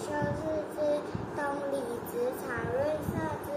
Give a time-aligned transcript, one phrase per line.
[0.00, 0.80] 秋视之
[1.36, 1.76] 东里，
[2.10, 3.12] 子产润色
[3.44, 3.48] 之。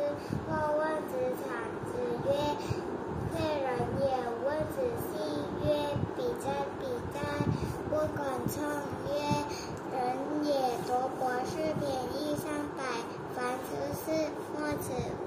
[0.45, 1.47] 若问子产，
[1.87, 1.91] 子
[2.25, 2.29] 曰
[3.31, 3.67] ：“贵人
[4.01, 4.03] 也。”
[4.43, 5.11] 问子息
[5.63, 5.65] 曰
[6.17, 7.15] ：“比哉，比哉！”
[7.89, 8.61] 不敢称
[9.07, 9.11] 曰
[9.95, 10.51] ：“人也。”
[10.85, 12.83] 夺博士便宜三百，
[13.33, 15.22] 凡之事莫此。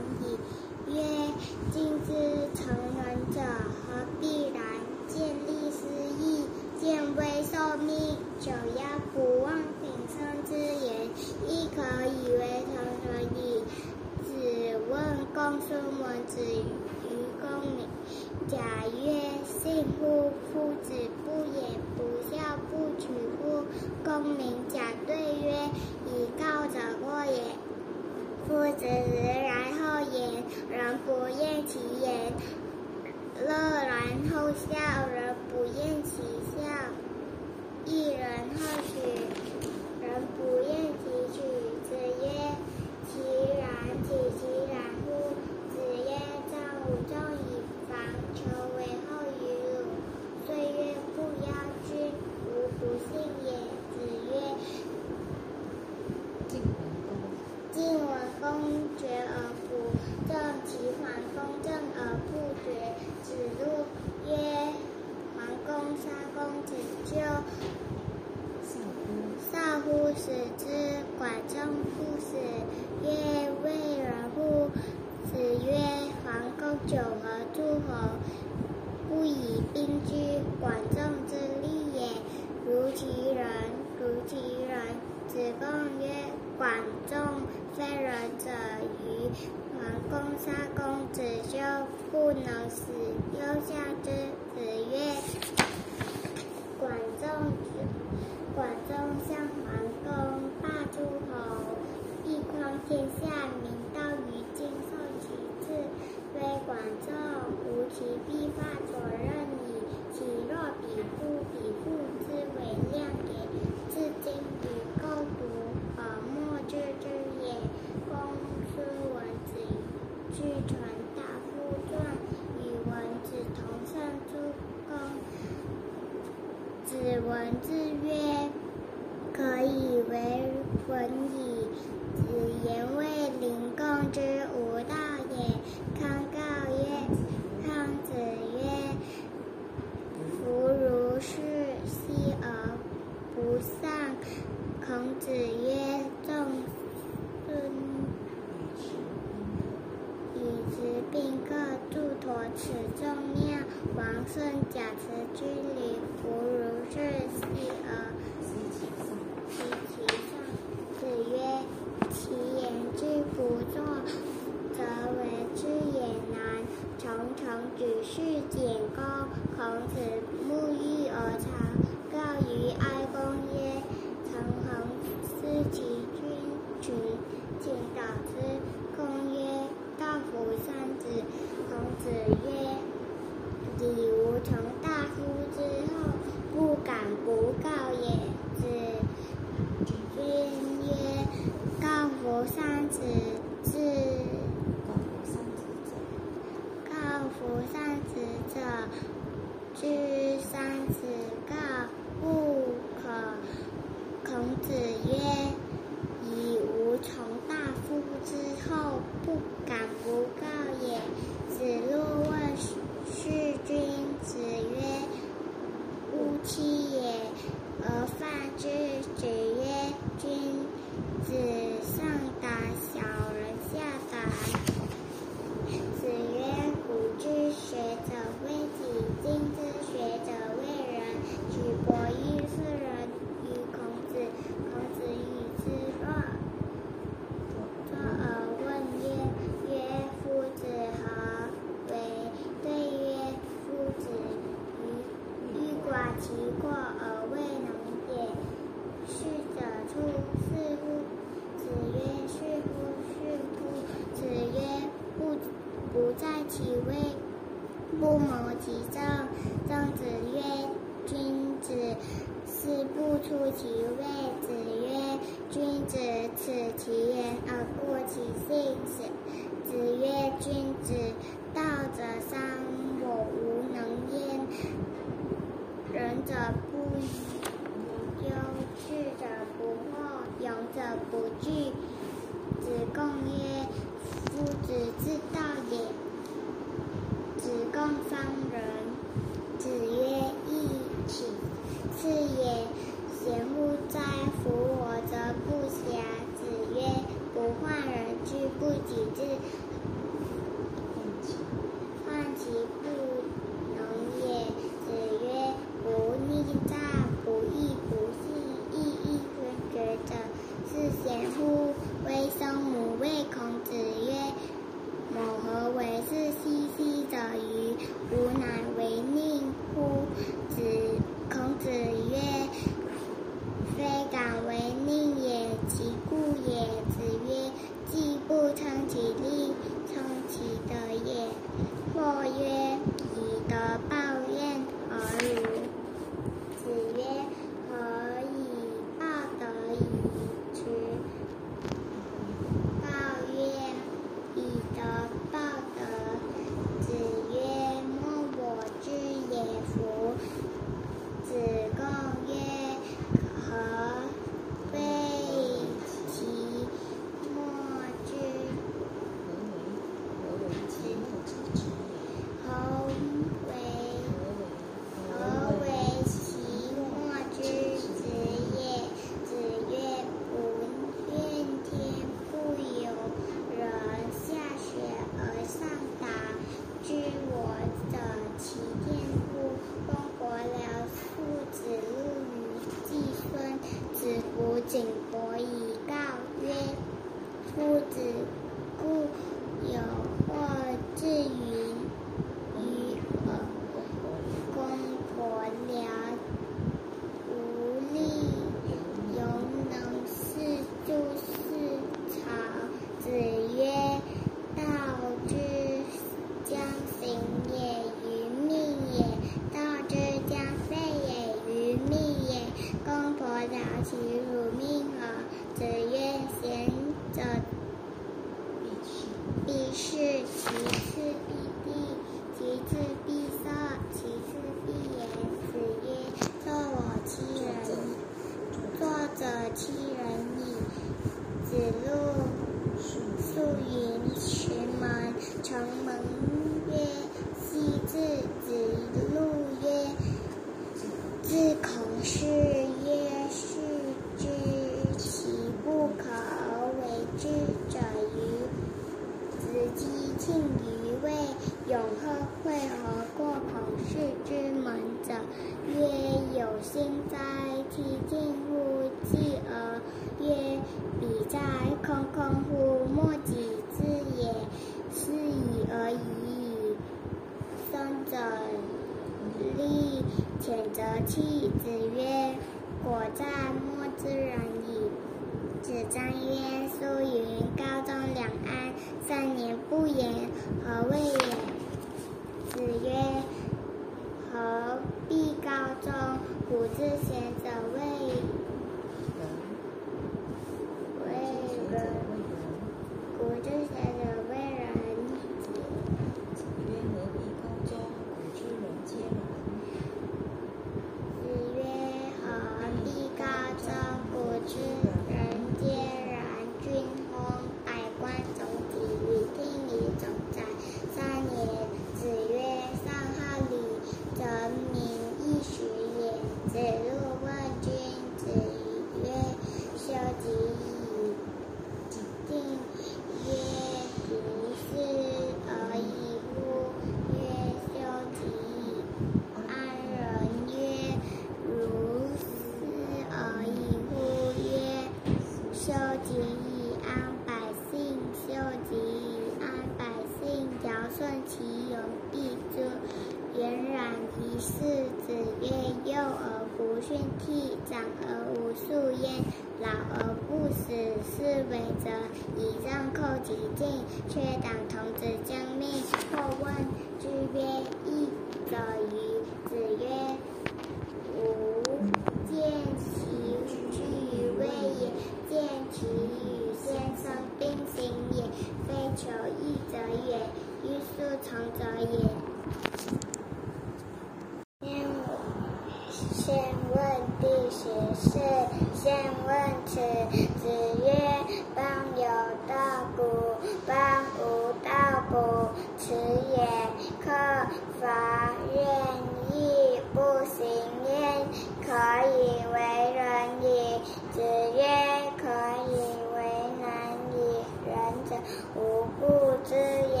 [598.22, 599.02] 仁者，无不
[599.44, 600.00] 知也。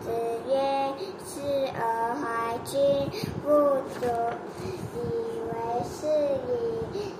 [0.00, 0.10] 子
[0.48, 0.52] 曰：
[1.24, 1.40] 视
[1.74, 2.72] 而怀之，
[3.42, 3.48] 不
[4.00, 4.06] 足
[4.94, 4.98] 以
[5.48, 5.52] 为
[5.84, 6.06] 是
[6.48, 6.50] 矣。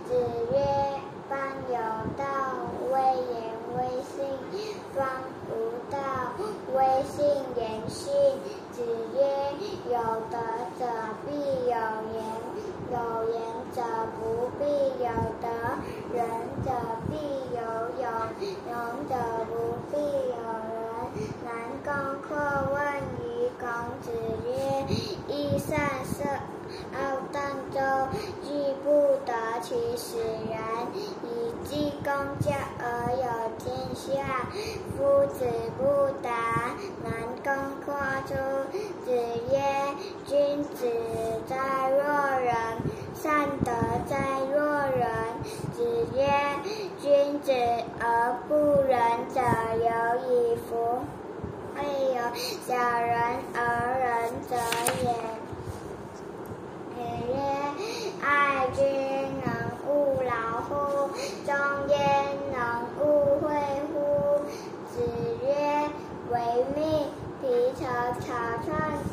[0.08, 0.10] 子
[0.52, 0.54] 曰：
[1.28, 1.76] 邦有
[2.16, 2.24] 道，
[2.90, 2.94] 威
[3.32, 3.32] 言
[3.76, 4.16] 威信；
[4.96, 5.00] 邦
[5.48, 5.50] 无
[5.90, 5.96] 道，
[6.74, 7.24] 威信
[7.56, 8.00] 言信。
[8.72, 8.76] 子
[9.14, 9.18] 曰：
[9.90, 9.96] 有
[10.30, 10.38] 德
[10.78, 10.80] 者
[11.26, 12.16] 必有言，
[12.92, 12.98] 有
[13.32, 13.40] 言
[13.74, 13.80] 者
[14.20, 14.62] 不必
[15.02, 15.08] 有
[15.40, 15.48] 德；
[16.12, 16.20] 仁
[16.62, 16.68] 者
[17.08, 17.16] 必
[17.56, 17.58] 有
[18.02, 18.04] 勇，
[18.68, 18.72] 勇
[19.08, 19.10] 者
[19.48, 19.50] 不
[19.90, 19.96] 必
[20.28, 20.36] 有
[20.68, 20.76] 仁。
[21.42, 21.48] 南
[21.82, 21.88] 宫
[22.28, 22.30] 括
[22.70, 22.76] 问
[23.24, 23.24] 于
[23.58, 23.64] 孔
[24.02, 24.04] 子
[24.46, 24.50] 曰
[25.26, 25.70] ：“益善
[26.04, 26.16] 射
[26.94, 26.98] 傲
[27.32, 27.80] 荡周，
[28.42, 29.32] 居不得
[29.62, 30.18] 其使
[30.50, 30.60] 然，
[31.22, 33.24] 以济公家而有
[33.58, 34.46] 天下。”
[34.96, 35.46] 夫子
[35.78, 35.82] 不
[36.22, 36.30] 达。
[37.02, 37.52] 南宫
[37.84, 37.94] 括
[38.26, 38.34] 出。
[39.04, 39.60] 子曰
[40.26, 40.86] ：“君子
[41.48, 41.56] 在
[41.90, 42.54] 若人，
[43.14, 43.72] 善德
[44.08, 44.16] 在
[44.54, 44.62] 若
[44.96, 45.08] 人。”
[45.74, 46.28] 子曰
[47.02, 47.52] ：“君子
[47.98, 48.98] 而不仁
[49.34, 49.40] 者
[49.78, 49.90] 有
[50.30, 51.00] 矣夫！
[51.74, 52.22] 未有
[52.66, 53.12] 小人
[53.54, 54.54] 而仁者
[55.02, 55.12] 也。”
[57.12, 57.34] 子曰
[58.24, 58.82] ：“爱君
[59.44, 59.46] 能
[59.86, 60.70] 勿劳乎？
[61.44, 61.54] 忠
[61.88, 61.98] 焉
[62.50, 62.56] 能
[62.98, 63.02] 勿
[63.40, 63.44] 惠
[63.92, 63.94] 乎？”
[64.88, 64.94] 子
[65.42, 65.46] 曰
[66.32, 66.34] ：“唯
[66.74, 66.80] 命。”
[67.42, 67.84] 皮草
[68.20, 68.24] 草
[68.64, 68.70] 创
[69.10, 69.12] 之，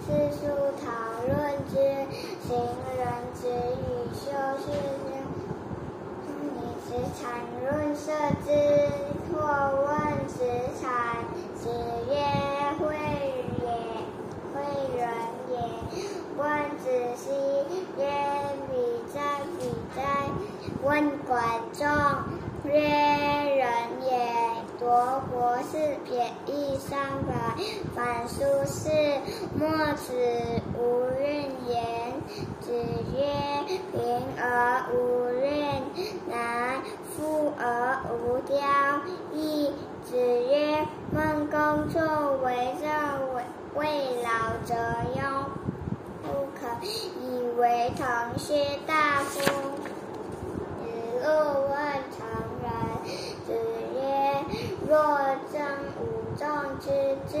[0.00, 0.42] 四书
[0.80, 0.88] 讨
[1.28, 1.30] 论
[1.68, 1.76] 之，
[2.48, 2.48] 行
[2.96, 2.98] 人
[3.34, 4.18] 子与修
[4.58, 4.66] 饰
[5.04, 5.08] 之，
[6.56, 6.88] 以子
[7.20, 7.22] 产
[7.62, 8.10] 论色
[8.44, 8.48] 之。
[9.30, 10.34] 或问子
[10.80, 10.88] 产，
[11.54, 11.68] 子
[12.08, 12.12] 曰：
[12.78, 12.82] 惠
[13.62, 13.64] 也，
[14.52, 14.56] 惠
[14.96, 14.98] 人
[15.50, 15.54] 也。
[16.40, 17.30] 问子西
[17.98, 18.02] 曰：
[18.70, 18.72] 比
[19.12, 19.20] 哉，
[19.58, 20.00] 比哉。
[20.82, 21.38] 问管
[21.74, 21.86] 仲
[22.64, 23.66] 曰：人
[24.08, 24.10] 也。
[24.78, 25.76] 夺国是
[26.08, 27.34] 贬义三百，
[27.94, 28.88] 反书是
[29.54, 30.14] 莫此
[30.74, 32.14] 无怨言。
[32.62, 32.72] 子
[33.14, 33.20] 曰：
[33.92, 34.00] 贫
[34.38, 35.82] 而无怨，
[36.26, 36.80] 难；
[37.10, 38.56] 富而无骄
[39.34, 39.70] 易。
[40.02, 42.00] 子曰：孟公作
[42.42, 42.88] 为政
[43.74, 43.84] 未
[44.22, 44.74] 老则
[45.20, 45.20] 忧，
[46.22, 46.88] 不可以
[47.58, 48.04] 为同
[48.38, 49.40] 薛大夫。
[50.78, 50.84] 子
[51.22, 51.28] 路
[51.68, 51.72] 问
[52.16, 52.18] 成
[52.62, 52.66] 人。
[53.46, 53.48] 子
[53.94, 53.98] 曰
[54.88, 54.92] 若
[55.52, 55.60] 争
[55.98, 56.00] 五
[56.36, 56.46] 仲
[56.80, 56.86] 之
[57.28, 57.34] 志，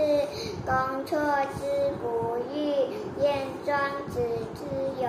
[0.66, 1.18] 公错
[1.58, 1.60] 之
[2.02, 2.56] 不欲，
[3.22, 4.14] 晏庄子
[4.54, 4.60] 之
[5.00, 5.08] 勇，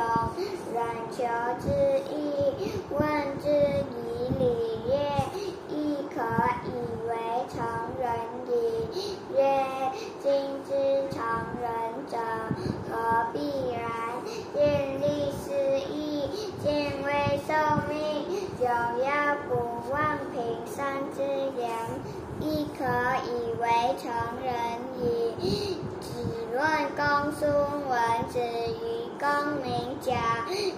[0.73, 0.79] 冉
[1.11, 1.17] 求
[1.59, 1.65] 之
[2.09, 2.99] 义，问
[3.41, 4.43] 之以礼
[4.87, 4.91] 乐，
[6.21, 6.27] 可
[6.67, 6.69] 以
[7.07, 7.11] 为
[7.49, 7.57] 成
[7.99, 8.05] 人
[8.45, 9.17] 矣。
[9.33, 9.41] 曰：
[10.21, 10.29] 今
[10.67, 10.69] 之
[11.09, 11.17] 成
[11.59, 11.65] 人
[12.11, 12.15] 者，
[12.87, 13.39] 何必
[13.71, 13.81] 然？
[14.53, 15.51] 见利思
[15.89, 16.29] 义，
[16.63, 17.09] 见微
[17.47, 17.49] 受
[17.89, 17.97] 命，
[18.59, 19.49] 九要不
[19.91, 20.37] 忘平
[20.67, 21.23] 生之
[21.59, 21.67] 言。
[22.39, 22.83] 亦可
[23.25, 23.65] 以为
[23.99, 24.11] 成
[24.43, 24.53] 人
[25.01, 25.79] 矣。
[26.21, 26.61] 子论
[26.95, 27.99] 公孙文
[28.29, 29.27] 子于公
[29.63, 30.11] 明贾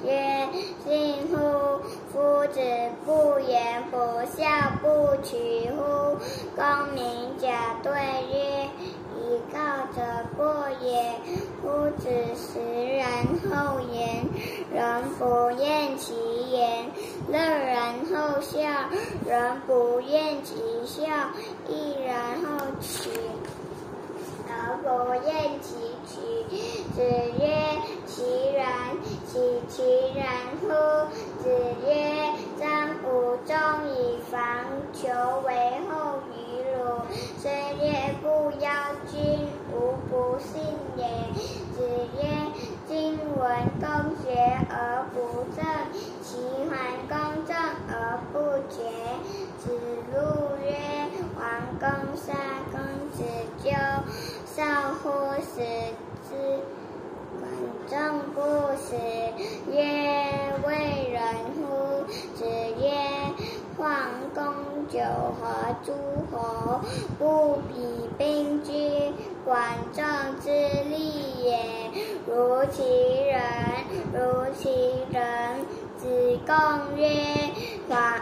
[0.03, 0.47] 曰
[0.85, 1.81] ：“信乎？
[2.11, 2.59] 夫子
[3.05, 3.97] 不言不
[4.35, 4.45] 孝，
[4.81, 6.17] 不取乎？”
[6.55, 7.91] 公明贾对
[8.31, 8.69] 曰
[9.17, 9.57] ：“以告
[9.93, 10.01] 者
[10.37, 11.13] 过也。
[11.61, 12.59] 夫子食
[12.97, 13.05] 然
[13.49, 14.25] 后言，
[14.73, 16.13] 人不厌其
[16.51, 16.85] 言；
[17.29, 18.59] 乐然后笑，
[19.25, 21.03] 人不厌其笑。
[21.67, 23.09] 亦然后取，
[24.53, 25.73] 而不厌其
[26.05, 26.13] 取。”
[26.93, 27.01] 子
[27.39, 27.43] 曰
[28.05, 28.21] ：“其
[28.55, 28.65] 然，
[29.25, 29.81] 其其
[30.15, 30.25] 然
[30.61, 30.67] 乎？”
[31.41, 31.49] 子
[31.85, 31.89] 曰
[32.59, 33.55] ：“张武仲
[33.89, 34.39] 以防
[34.93, 35.07] 求
[35.45, 35.53] 为
[35.89, 36.37] 后于
[36.77, 37.01] 鲁，
[37.39, 38.69] 虽略不邀
[39.11, 40.61] 君，无不信
[40.95, 41.03] 也。”
[41.73, 41.81] 子
[42.15, 42.21] 曰
[42.87, 43.89] ：“今文公
[44.21, 44.29] 学
[44.69, 45.65] 而不正，
[46.21, 46.37] 其
[46.69, 46.77] 桓
[47.09, 47.55] 公正
[47.89, 48.37] 而不
[48.71, 48.83] 决。”
[49.57, 49.71] 子
[50.13, 50.69] 路曰
[51.35, 51.41] ：“桓
[51.79, 52.33] 公杀
[52.71, 52.79] 公
[53.11, 53.23] 子
[53.63, 53.71] 纠，
[54.55, 54.63] 少
[55.01, 55.09] 乎
[55.41, 55.61] 死
[56.29, 56.35] 之？
[57.39, 57.49] 管
[57.89, 58.41] 仲不
[58.77, 58.95] 死。”
[59.71, 59.81] 曰
[60.67, 61.21] ：“为人
[61.55, 62.05] 乎？”
[62.37, 62.45] 子
[62.79, 62.91] 曰
[63.75, 63.89] ：“桓
[64.35, 64.43] 公
[64.89, 65.91] 九合诸
[66.31, 66.81] 侯，
[67.17, 68.71] 不比兵居。
[69.43, 69.59] 管
[69.91, 70.03] 仲
[70.41, 70.49] 之
[70.89, 71.59] 利也，
[72.27, 72.83] 如其
[73.25, 73.41] 人，
[74.13, 74.69] 如其
[75.11, 75.65] 人。”
[75.97, 76.55] 子贡
[76.97, 77.09] 曰
[77.89, 78.21] ：“反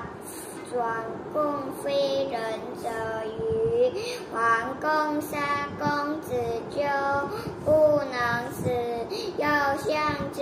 [0.71, 2.87] 转供非人者
[3.25, 3.91] 与？
[4.31, 6.33] 桓公杀公子
[6.69, 6.79] 纠，
[7.65, 8.69] 不能死，
[9.37, 9.45] 又
[9.77, 10.39] 相之。”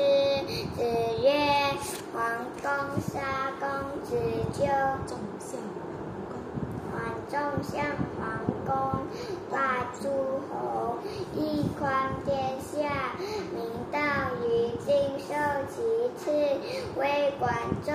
[0.78, 0.84] 子
[1.24, 1.74] 曰
[2.14, 2.70] ：“桓公
[3.02, 3.20] 杀
[3.60, 3.68] 公
[4.04, 4.16] 子
[4.54, 4.68] 纠，
[7.30, 7.50] 桓公。
[7.50, 7.86] 桓仲相
[8.18, 8.74] 桓公，
[9.52, 10.10] 霸诸
[10.50, 10.98] 侯，
[11.36, 11.88] 一匡
[12.26, 13.14] 天下，
[13.54, 14.00] 明道
[14.44, 15.34] 于今，受
[15.70, 15.78] 其
[16.18, 16.32] 次。
[17.00, 17.54] 为管
[17.86, 17.94] 仲，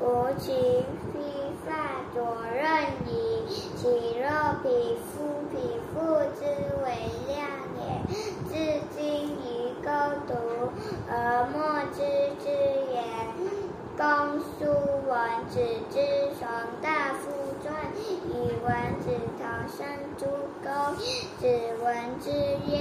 [0.00, 0.52] 无其
[1.12, 1.18] 披
[1.66, 1.72] 发
[2.12, 2.66] 左衽
[3.06, 3.46] 矣。
[3.76, 4.28] 其肉
[4.62, 5.16] 匹夫，
[5.50, 5.56] 匹
[5.92, 5.96] 夫
[6.38, 6.44] 之
[6.84, 6.86] 为
[7.26, 7.36] 量
[7.78, 7.80] 也。
[8.48, 8.52] 至
[8.96, 8.98] 今
[9.32, 9.88] 于钩
[10.26, 10.32] 读，
[11.10, 11.56] 而莫
[11.94, 11.96] 知
[12.44, 12.46] 之
[12.92, 12.96] 也。
[13.96, 14.06] 公
[14.38, 14.64] 叔
[15.08, 15.58] 文子
[15.90, 15.96] 之
[16.38, 16.46] 从
[16.80, 18.30] 大夫传，以
[18.64, 18.68] 文
[19.00, 19.06] 子
[19.38, 20.24] 同生诸
[20.62, 20.68] 公。
[21.38, 21.42] 子
[21.82, 21.86] 文
[22.20, 22.30] 之
[22.70, 22.72] 曰：“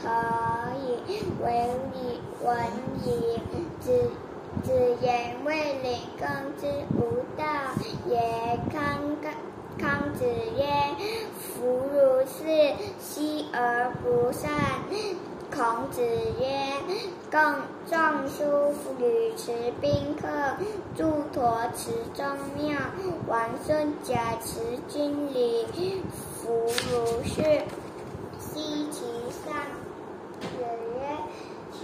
[0.00, 0.08] 可
[0.80, 0.86] 以。”
[1.40, 1.46] 闻
[1.94, 2.46] 以闻
[3.04, 3.06] 以。
[3.80, 4.10] 子
[4.62, 7.00] 子言：“未领，更之无
[7.36, 7.44] 道
[8.08, 8.12] 也。”
[8.70, 8.80] 康
[9.20, 9.32] 康
[9.76, 10.60] 康子曰
[11.34, 14.50] ：“夫如是，息而不善。”
[15.52, 16.44] 孔子曰
[17.30, 20.28] ：“更仲叔与持宾客，
[20.96, 22.76] 祝陀持中庙。
[23.26, 26.02] 王孙贾持军礼，
[26.36, 27.62] 弗如是。
[28.38, 29.00] 奚其
[29.44, 29.54] 上。”
[30.42, 31.00] 子曰
[31.72, 31.78] ：“其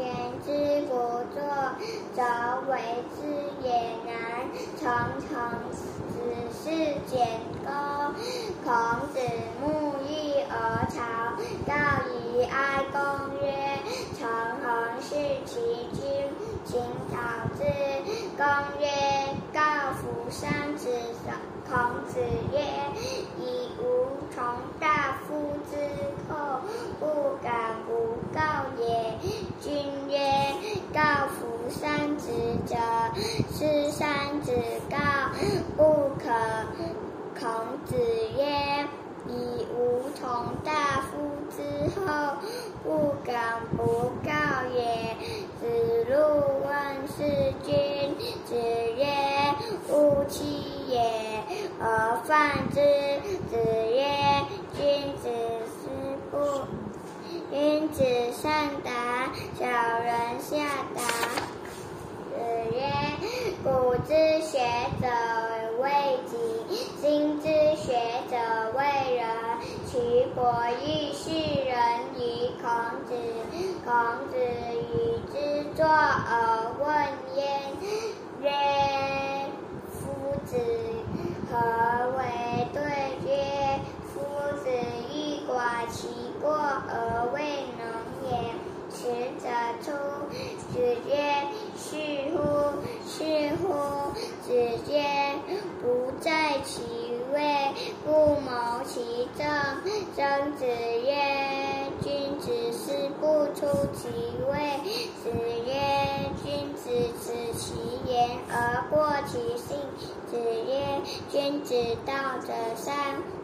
[0.00, 0.04] 言
[0.44, 0.48] 之
[0.86, 0.92] 不
[1.32, 1.40] 作，
[2.14, 2.18] 则
[2.70, 2.72] 为
[3.14, 3.18] 之
[3.62, 3.68] 也
[4.04, 4.12] 难。
[4.80, 5.30] 常常
[5.70, 5.78] 子
[6.52, 6.64] 是
[7.06, 7.68] 简歌。”
[8.64, 8.68] 孔
[9.12, 9.16] 子
[9.62, 9.64] 沐
[10.08, 10.10] 浴
[10.50, 10.52] 而
[10.90, 10.98] 朝，
[11.66, 11.72] 告
[12.10, 12.98] 于哀公
[13.40, 13.44] 曰
[14.20, 15.14] ：“臣恒视
[15.46, 15.58] 其
[15.94, 16.28] 君，
[16.66, 16.78] 请
[17.10, 17.16] 讨
[17.56, 17.64] 之。”
[18.36, 18.44] 公
[18.78, 18.86] 曰
[19.50, 19.58] ：“告
[19.94, 20.90] 夫三子
[21.24, 21.32] 者。”
[21.66, 22.20] 孔子
[22.52, 22.60] 曰
[23.40, 24.44] ：“以吾从
[24.78, 25.76] 大夫之
[26.28, 26.60] 后，
[26.98, 27.06] 不
[27.42, 28.40] 敢不告
[28.78, 29.16] 也。”
[29.62, 30.18] 君曰
[30.92, 32.30] ：“告夫三子
[32.66, 32.76] 者，
[33.54, 34.52] 是三子
[34.90, 34.98] 告，
[35.78, 36.30] 不可。”
[37.40, 37.48] 孔
[37.86, 37.96] 子
[38.36, 38.86] 曰
[39.30, 41.62] ：“以吾从大夫之
[42.00, 42.34] 后，
[42.82, 44.30] 不敢不告
[44.74, 45.16] 也。”
[45.60, 45.66] 子
[46.08, 46.14] 路
[46.66, 46.70] 问
[47.08, 48.16] 是君，
[48.46, 48.54] 子
[48.96, 49.04] 曰
[49.88, 50.42] ：“勿欺
[50.88, 50.98] 也，
[51.80, 52.80] 而犯之。”
[53.50, 54.00] 子曰
[54.74, 55.28] ：“君子
[55.68, 55.88] 思
[56.30, 56.34] 不，
[57.50, 58.90] 君子善达，
[59.58, 60.56] 小人下
[60.94, 61.00] 达。”
[62.40, 62.80] 子曰
[63.62, 64.58] ：“古之学
[65.00, 65.06] 者
[65.82, 65.90] 为
[66.26, 66.32] 己，
[67.00, 67.92] 今之学
[68.30, 68.36] 者
[68.76, 68.80] 为
[69.14, 69.26] 人。
[69.86, 70.40] 齐伯
[70.82, 71.74] 玉是人
[72.16, 72.18] 于
[72.62, 72.64] 孔
[73.06, 73.12] 子，
[73.84, 73.92] 孔
[74.30, 74.32] 子
[74.94, 75.34] 与之
[75.74, 76.88] 坐而问
[77.36, 77.38] 焉，
[78.40, 78.50] 曰
[79.92, 80.00] ：“夫
[80.46, 80.56] 子
[81.50, 81.52] 何
[82.16, 82.20] 为
[82.72, 82.80] 对？”
[83.28, 83.30] 曰
[84.14, 84.16] ：“夫
[84.62, 84.64] 子
[85.12, 85.14] 欲
[85.46, 86.08] 寡其
[86.40, 87.38] 过而未
[87.76, 87.82] 能
[88.30, 88.30] 也。”
[88.92, 89.06] 使
[89.40, 89.48] 者
[89.82, 89.92] 出，
[90.72, 91.12] 子曰
[91.78, 91.96] ：“是
[92.36, 92.38] 乎！
[93.06, 94.52] 是乎！”子
[94.90, 95.00] 曰
[95.80, 96.82] ：“不在其
[97.32, 97.72] 位，
[98.04, 99.46] 不谋其政。”
[100.16, 101.14] 曾子曰
[102.02, 104.08] ：“君子思不出其
[104.50, 104.80] 位。”
[105.22, 105.30] 子
[105.66, 105.70] 曰
[106.44, 106.90] ：“君子
[107.22, 107.74] 耻其
[108.06, 109.78] 言而过其性。”
[110.28, 111.00] 子曰
[111.30, 111.74] ：“君子
[112.04, 112.12] 道
[112.46, 112.94] 者三，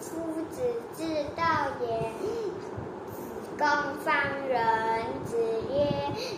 [0.00, 0.56] 夫子
[0.96, 1.42] 之道
[1.80, 1.86] 也。”
[3.12, 3.18] 子
[3.58, 3.66] 贡
[4.04, 4.08] 方
[4.48, 4.58] 人。
[5.24, 5.36] 子
[5.68, 5.74] 曰：“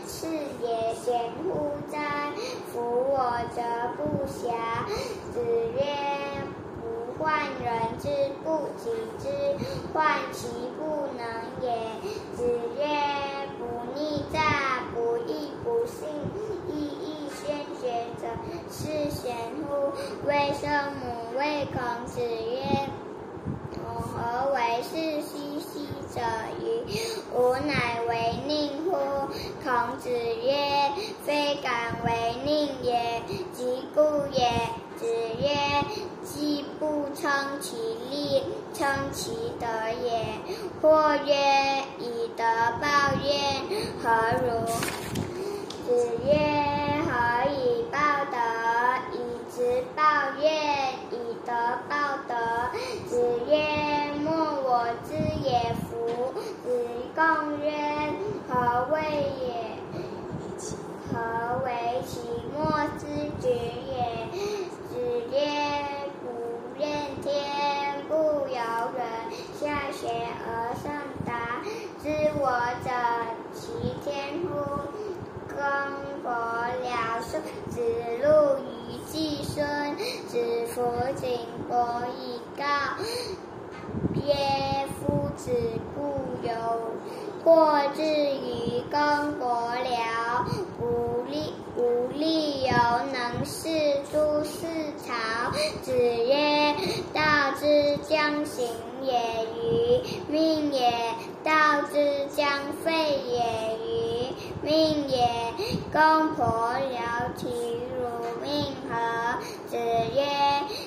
[0.06, 0.26] 是
[0.62, 1.98] 也，贤乎哉！
[2.72, 3.16] 夫我
[3.54, 3.62] 则
[3.96, 4.42] 不暇。”
[5.32, 5.40] 子
[5.74, 5.80] 曰
[6.82, 8.08] ：“不患人之
[8.44, 9.28] 不己知，
[9.94, 11.22] 患其不能
[11.62, 11.66] 也。”
[12.36, 12.44] 子
[12.76, 12.80] 曰
[13.58, 13.60] ：“不
[13.94, 16.08] 逆诈，不义不信，
[17.44, 18.22] 先学者，
[18.70, 19.34] 是贤
[19.66, 19.92] 乎？”
[20.26, 22.62] 为圣母谓孔子曰
[23.82, 26.20] ：“吾何为是兮兮者
[26.60, 26.62] 与？
[27.34, 28.96] 吾乃为佞乎？”
[29.64, 30.92] 孔子曰
[31.24, 34.00] ：“非敢为佞也，即故
[34.32, 34.48] 也。”
[34.96, 35.06] 子
[35.40, 35.50] 曰
[36.22, 37.76] ：“既不称其
[38.10, 39.66] 力，称其德
[40.04, 40.22] 也。”
[40.80, 41.34] 或曰
[41.98, 42.44] ：“以德
[42.80, 42.86] 报
[43.20, 43.32] 怨，
[44.00, 44.08] 何
[44.42, 44.46] 如？”
[45.84, 45.90] 子
[46.24, 46.30] 曰
[51.46, 51.52] ：“德
[51.88, 51.94] 报
[52.28, 52.34] 德。”
[53.08, 56.66] 子曰：“莫我之也夫！”子
[57.14, 57.66] 贡曰
[58.48, 58.96] ：“何谓
[59.40, 59.46] 也？
[61.12, 61.18] 何
[61.64, 61.68] 为
[62.06, 62.20] 其
[62.56, 62.58] 莫
[62.98, 63.04] 之
[63.40, 63.92] 举也？”
[64.88, 64.90] 子
[65.30, 65.36] 曰
[66.22, 66.24] ：“不
[66.78, 66.82] 怨
[67.22, 68.12] 天，不
[68.48, 68.56] 尤
[68.96, 69.00] 人。
[69.60, 69.60] 下
[69.92, 70.08] 学
[70.46, 70.90] 而上
[71.26, 71.62] 达，
[72.02, 72.08] 知
[72.40, 72.44] 我
[72.82, 72.90] 者，
[73.52, 73.60] 其
[74.02, 74.50] 天乎？”
[75.54, 76.32] 公伯
[76.82, 77.36] 僚叔
[77.70, 77.80] 子
[78.22, 79.96] 路于季孙，
[80.28, 80.82] 子服
[81.16, 82.64] 景伯以告
[84.14, 84.32] 曰
[84.98, 85.50] ：“夫子
[85.94, 86.50] 固有
[87.44, 90.44] 过之于公伯僚，
[90.80, 92.72] 无利无利由
[93.12, 93.68] 能事
[94.12, 94.66] 诸事
[95.04, 95.50] 朝。”
[95.82, 96.74] 子曰
[97.12, 97.20] ：“道
[97.58, 98.68] 之将行
[99.02, 99.12] 也
[99.56, 100.00] 与？
[100.28, 100.92] 命也。
[101.42, 102.48] 道之将
[102.84, 102.92] 废
[103.28, 104.32] 也与？
[104.62, 105.28] 命也。”
[105.92, 107.00] 公婆聊
[107.36, 107.46] 其
[107.98, 108.92] 如命何？
[109.68, 110.24] 子曰：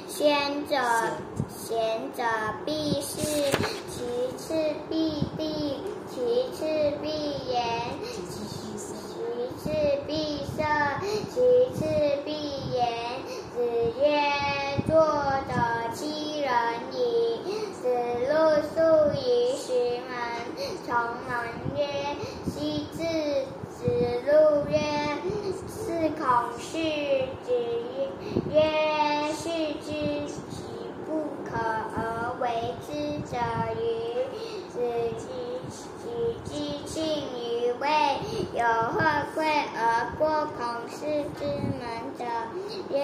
[0.08, 0.78] 先者
[1.50, 1.76] 贤
[2.16, 2.24] 者
[2.66, 3.20] 必是，
[3.92, 4.54] 其次
[4.90, 5.78] 必地，
[6.26, 6.66] 其次
[7.04, 7.08] 必
[7.52, 7.62] 言，
[8.02, 8.34] 其
[9.60, 9.70] 次
[10.08, 10.64] 必色，
[11.30, 11.36] 其
[11.76, 11.86] 次
[12.26, 12.32] 必
[12.72, 12.82] 言。
[13.54, 13.62] 子
[14.02, 14.04] 曰：
[14.88, 14.96] 作
[15.48, 15.54] 者
[15.94, 16.50] 七人
[16.92, 16.98] 矣。
[17.80, 17.86] 子
[18.26, 18.34] 路
[18.74, 18.82] 宿
[19.14, 20.10] 于石门，
[20.88, 20.90] 从
[21.28, 21.30] 门
[21.78, 21.80] 曰：
[22.48, 22.98] 昔至。
[23.70, 23.86] 子
[24.26, 24.74] 路曰：
[25.70, 26.26] 是孔
[26.58, 26.74] 氏。
[27.44, 27.48] 子
[28.52, 28.58] 曰：
[29.32, 29.44] 是
[29.86, 29.94] 之，
[30.50, 30.66] 其
[31.06, 31.08] 不
[31.46, 31.52] 可
[31.96, 32.90] 而为之
[33.30, 33.38] 者
[33.80, 33.86] 与？
[34.72, 34.82] 子
[36.16, 37.88] 己既庆于位，
[38.54, 39.02] 有何
[39.34, 41.06] 贵而过孔氏
[41.38, 41.84] 之门
[42.18, 42.24] 者？
[42.90, 42.96] 曰：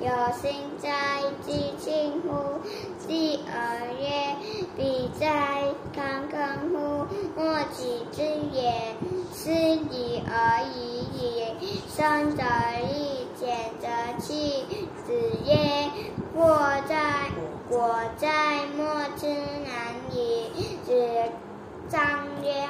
[0.00, 0.08] 有
[0.40, 2.60] 心哉，既庆乎！
[3.06, 4.36] 继而曰：
[4.76, 5.64] 彼哉，
[5.94, 7.06] 康康乎！
[7.36, 8.94] 莫己之也，
[9.32, 10.78] 斯已而已
[11.12, 11.80] 矣。
[11.94, 12.42] 生则
[12.88, 13.86] 立，减则
[14.20, 14.64] 弃。
[15.04, 15.12] 子
[15.44, 15.90] 曰：
[16.34, 16.56] 过
[16.88, 17.30] 在
[17.68, 18.84] 果在莫
[19.16, 20.50] 之难矣。
[20.84, 20.92] 子
[21.88, 22.00] 张
[22.42, 22.66] 曰：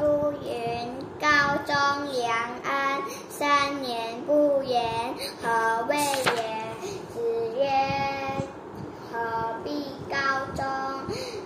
[0.00, 1.28] 乌云高
[1.64, 1.74] 中
[2.12, 2.28] 良
[2.64, 6.34] 安，三年不言，何谓也？
[7.12, 7.20] 子
[7.56, 7.70] 曰：
[9.12, 10.16] 何必高
[10.56, 10.64] 中？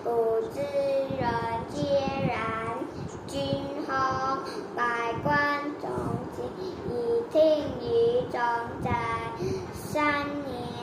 [0.03, 1.29] 古之人
[1.75, 1.83] 皆
[2.27, 2.39] 然。
[3.27, 3.39] 君
[3.87, 4.39] 后
[4.75, 5.91] 百官总
[6.57, 6.73] 以
[7.31, 7.39] 听
[7.83, 8.41] 于总
[8.83, 8.91] 宰
[9.75, 10.78] 三年。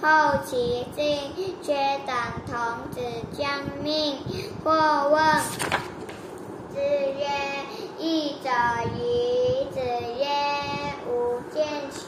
[0.00, 1.74] 后其进，却
[2.06, 2.14] 等
[2.46, 2.54] 童
[2.90, 3.00] 子
[3.36, 4.16] 将命。
[4.62, 4.70] 或
[5.10, 5.20] 问
[6.72, 7.26] 子曰
[7.98, 8.50] ：“义者
[8.96, 10.26] 与？”子曰
[11.08, 11.98] ：“吾见其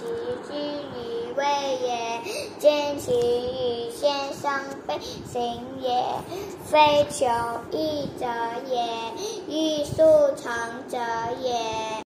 [0.48, 1.44] 居于位
[1.82, 2.20] 也，
[2.58, 6.04] 见其与先生非行也，
[6.64, 7.26] 非求
[7.72, 8.26] 义者
[8.68, 8.76] 也，
[9.48, 10.02] 欲速
[10.36, 10.98] 成者
[11.42, 12.04] 也。”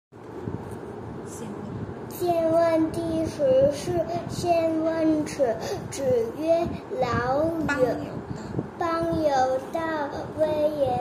[2.29, 5.55] 先问第十事，先问耻。
[5.89, 6.03] 子
[6.37, 6.63] 曰
[7.01, 7.93] ：“老邦有有
[8.77, 9.79] 道，邦有道，
[10.37, 10.45] 威
[10.79, 10.99] 严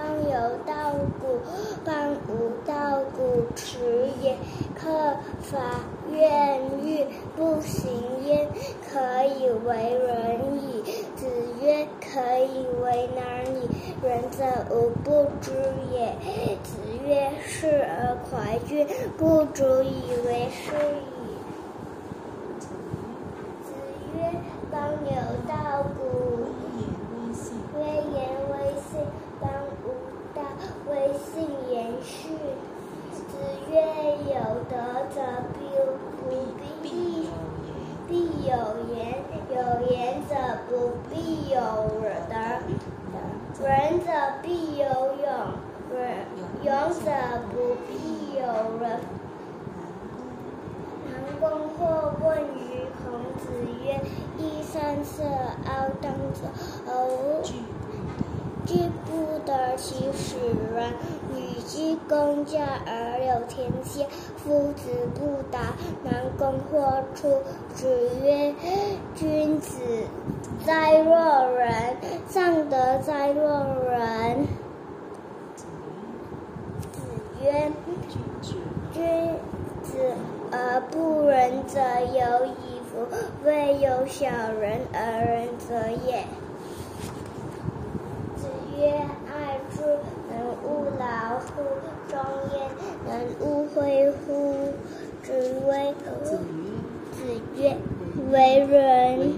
[0.00, 0.32] 威邦有
[0.64, 1.40] 道谷，
[1.84, 3.46] 邦，无道谷。
[3.54, 4.36] 耻也。
[4.74, 4.88] 克
[5.42, 5.58] 伐
[6.10, 7.04] 怨欲，
[7.36, 7.90] 不行
[8.24, 8.48] 焉，
[8.90, 10.82] 可以为人矣。
[11.16, 11.26] 子
[11.60, 13.68] 曰：可以为难矣。
[14.02, 15.52] 仁者无不知
[15.92, 16.16] 也。
[16.62, 18.86] 子曰：士而怀君，
[19.18, 21.36] 不足以为师矣。
[23.62, 23.74] 子
[24.16, 24.32] 曰：
[24.70, 25.12] 邦有
[25.46, 26.00] 道古。
[27.78, 28.28] 威严，
[30.90, 32.28] 微，信严序。
[33.12, 33.22] 子
[33.70, 33.74] 曰：
[34.26, 34.34] 有
[34.68, 34.76] 德
[35.14, 35.16] 者
[35.54, 35.58] 必
[36.18, 36.20] 不
[36.58, 37.28] 必必有
[38.08, 38.10] 必
[38.44, 38.50] 有
[38.92, 38.98] 言，
[39.50, 39.56] 有
[39.88, 39.94] 言
[40.28, 40.34] 者
[40.68, 40.70] 不
[41.08, 41.14] 必
[41.50, 41.56] 有
[42.28, 42.32] 德，
[43.64, 43.68] 仁
[44.00, 44.06] 者
[44.42, 45.26] 必有勇，
[45.94, 45.98] 仁
[46.64, 46.68] 勇
[47.04, 47.06] 者
[47.50, 47.54] 不
[47.86, 47.90] 必
[48.36, 48.40] 有
[48.80, 48.82] 仁。
[51.06, 51.44] 南宫
[51.78, 51.78] 或
[52.22, 52.26] 问
[52.56, 52.58] 于
[52.98, 53.04] 孔
[53.38, 53.42] 子
[53.84, 54.00] 曰
[54.38, 55.22] ：“衣三色，
[55.64, 55.68] 翱
[56.00, 56.40] 当者，
[56.86, 56.88] 而
[58.66, 58.74] 居
[59.06, 60.36] 不得其使
[60.74, 60.92] 然。
[61.34, 64.04] 与之公家而有天下。
[64.36, 65.74] 夫子不达。
[66.02, 67.28] 南宫或出。
[67.74, 67.88] 子
[68.22, 68.54] 曰
[69.14, 69.78] ：“君子
[70.66, 71.96] 哉若人！
[72.28, 73.42] 上德哉若
[73.88, 74.46] 人！”
[75.56, 76.98] 子
[77.42, 77.70] 曰：“，
[78.92, 79.02] 君
[79.82, 79.98] 子
[80.50, 81.80] 而不仁者
[82.12, 83.06] 有矣夫！
[83.44, 84.26] 未有小
[84.60, 86.24] 人而仁者也。”
[88.80, 88.90] 曰
[89.30, 89.82] ：“爱之，
[90.30, 91.62] 能勿劳乎？
[92.08, 92.18] 忠
[92.54, 92.58] 焉，
[93.06, 94.72] 能勿挥乎？”
[95.22, 95.28] 子
[95.68, 96.38] 谓子
[97.56, 97.60] 曰
[98.32, 99.34] ：：“为人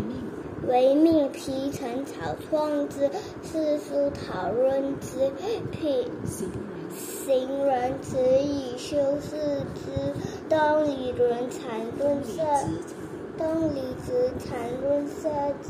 [0.68, 3.10] 为命，皮陈草创之，
[3.42, 5.28] 世书讨论之，
[5.72, 9.36] 品行人子以修饰
[9.74, 10.14] 之，
[10.48, 11.60] 东以伦产
[11.98, 12.42] 论色，
[12.86, 12.94] 直
[13.36, 15.28] 东离子产润色
[15.62, 15.68] 之。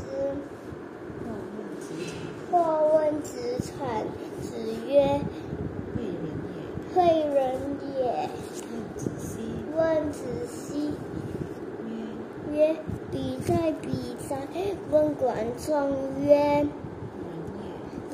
[2.53, 2.59] 或
[2.93, 4.05] 问子产。
[4.43, 4.53] 子，
[4.87, 5.19] 曰：
[5.95, 6.93] 贵人也。
[6.93, 7.01] 惠
[7.33, 7.41] 人
[7.97, 8.29] 也。
[8.69, 9.25] 问子兮。
[9.75, 10.93] 问子兮，
[12.53, 12.75] 曰：曰：
[13.09, 14.37] 彼在彼在。
[14.91, 15.35] 问管
[15.65, 16.35] 仲曰：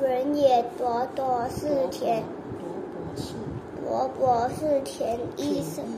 [0.00, 0.08] 也。
[0.08, 2.24] 人也，夺夺是田，
[2.58, 3.34] 夺博士。
[3.84, 5.90] 夺博是田一三百。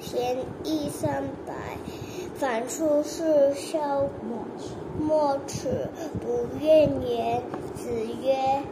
[0.00, 1.54] 田一三百。
[2.34, 4.02] 反出是孝
[4.98, 5.88] 莫耻。
[6.20, 7.42] 不怨言。
[7.74, 7.90] 子
[8.22, 8.62] 曰：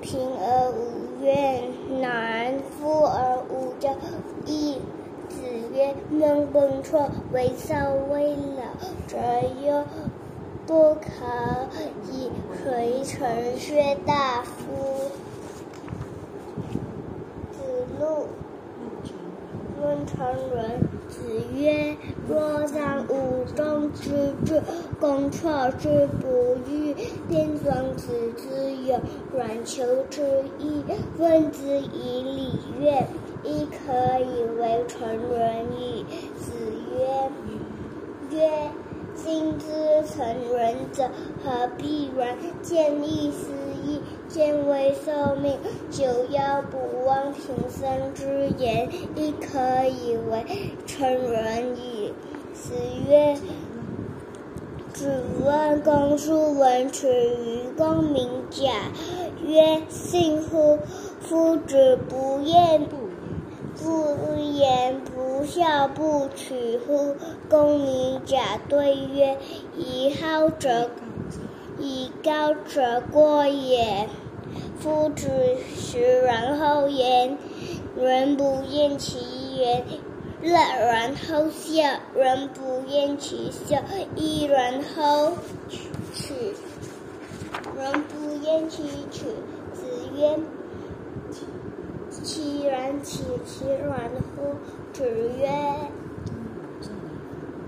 [0.00, 1.22] 贫而无怨。
[1.22, 2.58] 贫而无怨，难。
[2.60, 3.94] 富而无骄，
[4.44, 4.80] 易。
[5.28, 5.38] 子
[5.72, 8.62] 曰：孟公错为少未老，
[9.06, 9.16] 则
[9.64, 9.84] 忧
[10.66, 11.08] 不可
[12.10, 12.30] 以
[12.62, 15.10] 随陈薛大夫。
[17.52, 18.26] 子路
[19.82, 20.80] 问成人。
[21.08, 21.20] 子
[21.54, 24.62] 曰：若让吾中之志，
[24.98, 26.94] 公错之不欲，
[27.28, 28.98] 便庄子之有，
[29.34, 30.22] 软求之
[30.58, 30.82] 意。
[31.18, 33.06] 问之以礼乐，
[33.44, 36.06] 亦可以为成人矣。
[36.38, 36.52] 子
[36.96, 38.50] 曰：曰
[39.14, 39.66] 今之
[40.08, 41.10] 成人者，
[41.44, 42.34] 何必然？
[42.62, 43.50] 见异思
[43.84, 44.00] 义，
[44.32, 45.58] 见微受命，
[45.90, 50.42] 久要不忘平生之言，亦可以为
[50.86, 52.14] 成人矣。
[52.54, 52.72] 子
[53.06, 53.36] 曰：
[54.94, 58.72] 子问公叔文耻于公明甲，
[59.46, 60.78] 曰：信乎？
[61.20, 63.02] 夫子不言不言。
[63.82, 67.16] 不言不孝，不取乎？
[67.50, 69.36] 公明甲对曰：
[69.76, 70.88] 以好者。
[71.82, 74.08] 以高者过也。
[74.78, 75.28] 夫子
[75.76, 77.36] 实然后言，
[77.96, 79.18] 人不厌其
[79.56, 79.82] 言；
[80.40, 81.82] 乐然后笑，
[82.14, 83.78] 人不厌其笑；
[84.16, 85.34] 亦然后
[86.12, 86.34] 取，
[87.76, 89.26] 人不厌其取。
[89.72, 90.38] 子曰：
[92.10, 94.56] 其然其其然乎？
[94.92, 95.04] 子
[95.38, 95.48] 曰：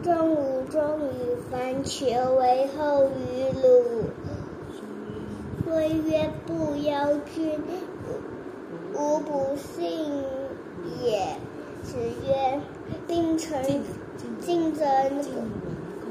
[0.05, 3.63] 仲武仲以仲武仲以反，求为后于鲁。
[5.65, 7.59] 说曰：不邀君，
[8.93, 10.23] 吾不信
[11.03, 11.37] 也。
[11.83, 12.61] 子曰：
[13.07, 14.85] 并臣晋竞争
[15.23, 15.49] 晋文
[16.03, 16.07] 公。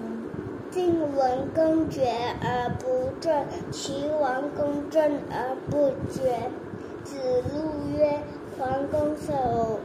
[0.71, 6.49] 晋文公决而不正，齐王公正而不决。
[7.03, 7.15] 子
[7.53, 8.23] 路曰：
[8.57, 9.79] 桓公守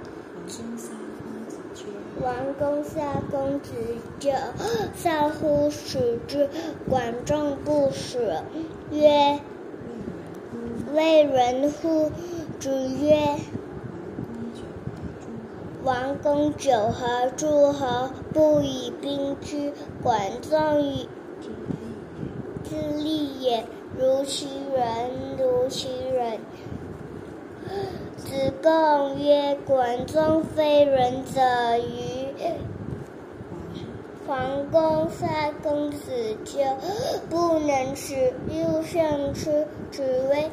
[2.23, 3.73] 王公杀公子
[4.19, 4.31] 纠。
[4.95, 6.49] 少乎使之。
[6.89, 8.37] 管仲不使，
[8.91, 9.39] 曰：
[10.95, 12.11] 为人乎？
[12.59, 13.37] 子曰：
[15.85, 19.73] 王公九合诸侯，不以兵居。
[20.03, 21.09] 管仲以
[22.65, 23.41] 之利。
[23.41, 23.65] 也，
[23.97, 26.39] 如其人，如其人。
[28.38, 31.40] 子贡曰：管仲非人者
[31.79, 32.29] 与？
[34.24, 36.61] 桓公杀公子纠，
[37.29, 39.51] 不能使六相出。
[39.90, 40.48] 子为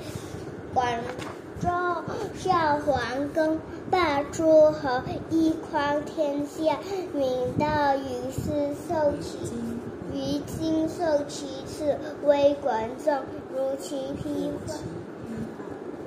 [0.73, 0.99] 管
[1.61, 1.71] 仲
[2.33, 3.59] 效桓公，
[3.91, 6.79] 霸诸侯，一匡天下，
[7.13, 8.51] 民道于斯
[8.89, 9.37] 受其
[10.11, 13.13] 于今受其次，为管仲，
[13.53, 14.49] 如其披，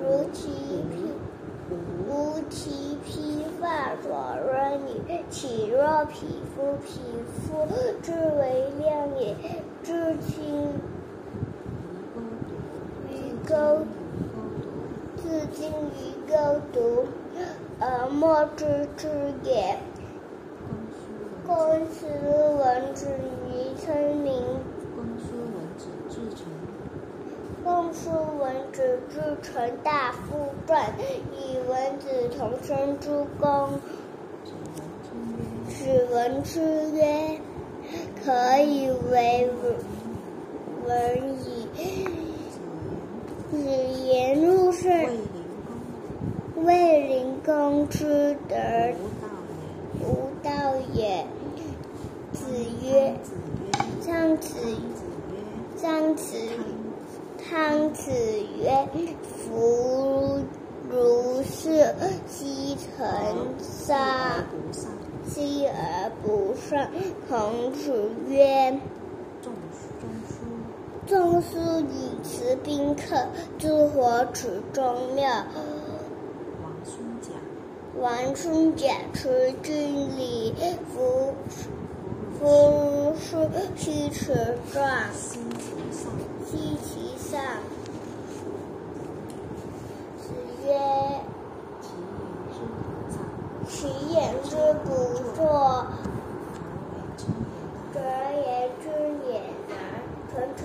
[0.01, 1.08] 如其披。
[2.09, 4.09] 吾其披发左
[4.51, 6.75] 衽矣，岂若匹夫？
[6.83, 6.99] 匹
[7.43, 7.67] 夫
[8.01, 9.35] 之为量也，
[9.83, 10.73] 至亲
[13.11, 13.13] 于
[13.47, 13.85] 沟，
[15.17, 16.33] 至今于沟
[16.73, 17.05] 渎，
[17.79, 19.07] 而莫知之
[19.43, 19.77] 也。
[21.45, 22.07] 公公叔
[22.57, 23.07] 文子
[23.47, 24.33] 于村民，
[27.69, 30.91] 公叔文子至成大夫传，
[31.37, 33.69] 以文子同生诸公。
[35.67, 37.39] 子闻之曰
[38.25, 39.47] ：：“可以为
[40.83, 41.67] 文矣。”
[43.51, 45.19] 子言入卫圣，灵
[46.55, 46.65] 公。
[46.65, 48.55] 卫灵公之德
[50.01, 50.49] 无道
[50.91, 51.23] 也。
[52.33, 52.47] 子
[52.83, 53.69] 曰子曰
[54.01, 56.35] ：“张子曰：张子
[57.49, 58.11] 汤子
[58.61, 58.87] 曰
[59.25, 60.37] ：“夫
[60.87, 61.95] 如是，
[62.27, 64.91] 希成杀，不上。
[65.27, 66.87] 希而不上。”
[67.27, 68.79] 孔子曰
[69.41, 69.51] 仲
[69.99, 70.35] 中书。
[71.09, 71.57] ：“仲叔
[71.89, 73.25] 以辞宾客，
[73.57, 75.27] 诸侯取中庙。
[76.61, 77.29] 王孙贾。
[77.99, 80.53] 王孙贾持军礼，
[80.93, 81.33] 服
[82.39, 86.11] 风是西池状，心其上，
[86.45, 86.98] 西其
[87.39, 87.45] 上。
[90.17, 90.33] 子
[90.65, 90.67] 曰
[91.79, 92.53] 其言之
[93.63, 93.77] 不其
[94.11, 94.51] 言之，
[94.83, 94.87] 不
[95.35, 95.39] 作，
[97.93, 98.83] 则言之
[99.25, 99.31] 也
[99.69, 99.71] 难。
[100.31, 100.61] 臣臣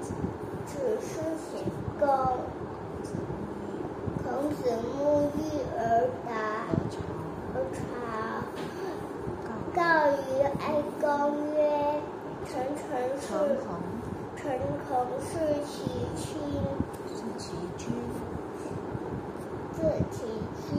[1.00, 1.52] 思贤
[2.00, 2.04] 恭。
[4.22, 4.58] 孔子
[4.96, 4.96] 沐
[5.36, 5.38] 浴
[5.76, 5.80] 而
[6.26, 6.32] 达，
[7.54, 7.78] 而朝。
[9.44, 10.18] 告告于
[10.60, 10.64] 哀
[11.00, 11.04] 公
[11.54, 11.56] 曰
[12.48, 12.82] ：“臣臣
[13.20, 13.26] 是
[14.36, 14.44] 臣
[14.86, 15.30] 孔是
[15.66, 15.72] 其
[16.14, 16.38] 亲，
[17.08, 17.44] 是其
[17.78, 17.90] 君，
[19.72, 20.16] 自其
[20.68, 20.70] 君。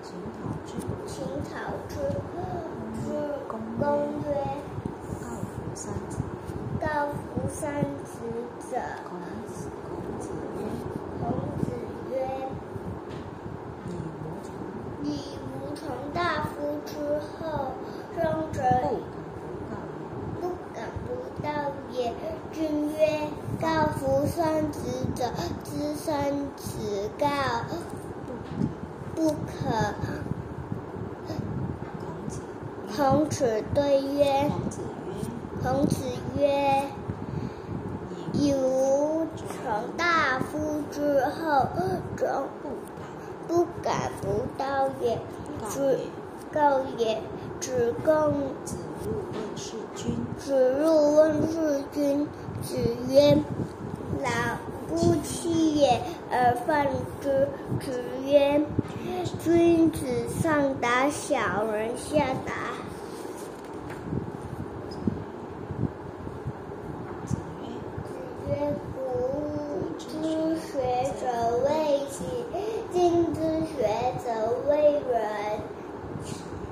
[0.00, 0.68] 秦讨之。
[1.06, 1.14] 秦
[1.44, 1.52] 讨
[1.88, 1.92] 之。
[3.04, 3.06] 之
[3.48, 3.52] 公
[4.22, 4.26] 曰：
[5.10, 6.12] 告夫三子。
[6.80, 8.10] 告夫三子
[8.70, 9.10] 者，孔
[9.46, 10.24] 子孔子
[10.56, 10.60] 曰：
[11.20, 11.20] 孔
[11.58, 11.66] 子
[12.10, 12.14] 曰：
[13.84, 14.46] 以无从，
[15.04, 15.06] 以
[15.42, 15.82] 吾从
[16.14, 16.54] 大夫
[16.86, 17.72] 之后，
[18.14, 18.18] 生
[18.52, 18.56] 者
[20.40, 20.42] 不
[20.74, 21.08] 敢不
[21.42, 21.42] 告也。
[21.42, 21.46] 不敢不道
[21.90, 22.14] 也。
[22.52, 22.98] 君曰：
[23.60, 24.78] 告夫三子
[25.14, 25.24] 者，
[25.64, 27.26] 知三子告，
[29.14, 29.34] 不可。
[32.00, 32.40] 孔子
[33.08, 34.82] 孔子对曰：孔子
[35.62, 36.04] 曰：孔子
[36.36, 36.82] 曰。
[38.34, 39.26] 以以吾
[39.64, 41.66] 成大夫之后，
[42.18, 42.44] 终
[43.48, 45.18] 不敢不道也。
[45.70, 45.98] 子。
[46.52, 47.18] 告也。
[47.60, 48.34] 子贡
[48.66, 50.14] 子路问事君。
[50.38, 52.28] 子路问事君。
[52.62, 52.76] 子
[53.08, 53.38] 曰
[54.22, 54.28] ：“老
[54.86, 55.98] 不欺也
[56.30, 56.86] 而犯
[57.22, 57.48] 之。”
[57.80, 58.60] 子曰
[59.42, 60.04] ：“君子
[60.42, 61.38] 上达，小
[61.72, 62.52] 人下达。
[67.26, 67.68] 子曰：”
[68.08, 68.10] 子
[68.48, 68.50] 曰
[68.94, 68.98] ：“古
[69.98, 70.06] 之
[70.56, 70.70] 学
[71.20, 71.22] 者
[72.92, 73.76] 今之学
[74.24, 74.26] 者
[74.68, 74.72] 为
[75.08, 75.12] 人。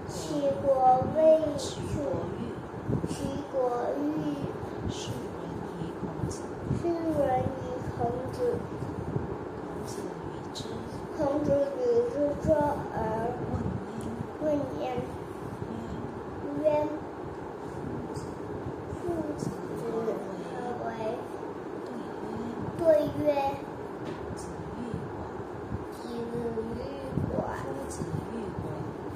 [0.08, 0.66] 齐国
[1.16, 1.18] 为
[1.56, 2.02] 其取，国
[2.36, 2.42] 欲
[3.08, 3.14] 其
[3.52, 3.54] 国
[3.96, 4.02] 欲
[4.90, 5.46] 是人
[5.78, 6.34] 以孔子。
[6.80, 6.90] 是人
[7.44, 7.64] 以
[7.96, 7.98] 孔
[8.32, 8.36] 子。
[9.56, 9.90] 孔子
[10.26, 10.58] 与之
[11.16, 11.46] 孔子
[11.78, 11.80] 与
[12.10, 12.46] 之作
[12.92, 12.94] 而
[13.52, 13.54] 问
[14.42, 14.42] 焉。
[14.42, 14.44] 问
[14.80, 14.84] 焉，
[16.62, 16.66] 曰：曰
[18.98, 19.02] ：“父
[19.36, 19.42] 子
[19.76, 19.80] 何
[20.86, 20.88] 为？
[22.78, 23.26] 何为对曰：。
[26.46, 26.78] 子欲
[27.34, 27.94] 管，夫子
[28.32, 28.64] 欲管，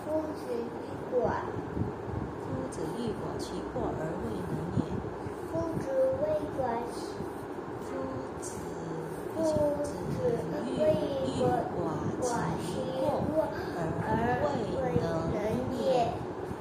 [0.04, 0.62] 夫子欲
[1.10, 1.22] 管，
[2.46, 4.78] 夫子欲管其过而未能也。
[5.50, 5.84] 夫子
[6.22, 6.24] 未
[6.56, 6.60] 管
[6.92, 6.96] 其
[7.84, 7.88] 夫
[8.40, 8.44] 子
[9.34, 9.38] 夫
[9.82, 10.82] 子欲未
[11.26, 11.82] 欲管管
[12.20, 12.24] 管
[12.60, 12.68] 其
[12.98, 13.02] 过
[14.02, 14.08] 而
[14.46, 14.54] 未
[15.00, 15.04] 能
[15.78, 15.82] 也。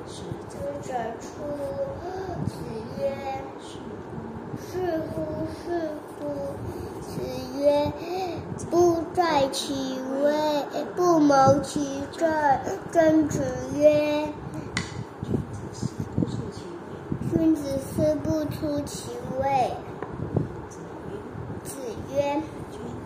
[0.08, 0.14] 使
[0.82, 0.88] 者
[1.20, 1.26] 出。
[2.48, 2.52] 子
[2.98, 3.00] 曰
[3.62, 3.68] ：“是
[4.00, 4.58] 乎？
[4.58, 5.14] 是乎
[5.54, 5.62] 是
[6.18, 6.20] 乎？”
[7.10, 7.22] 子
[7.60, 7.92] 曰
[8.70, 10.32] ：“不在其位，
[10.96, 12.30] 不谋其政。”
[12.94, 13.42] 曾子
[13.76, 14.32] 曰
[17.32, 19.10] 君子思不出其。
[19.42, 19.72] ：“位。
[21.64, 21.76] 子
[22.14, 22.42] 曰：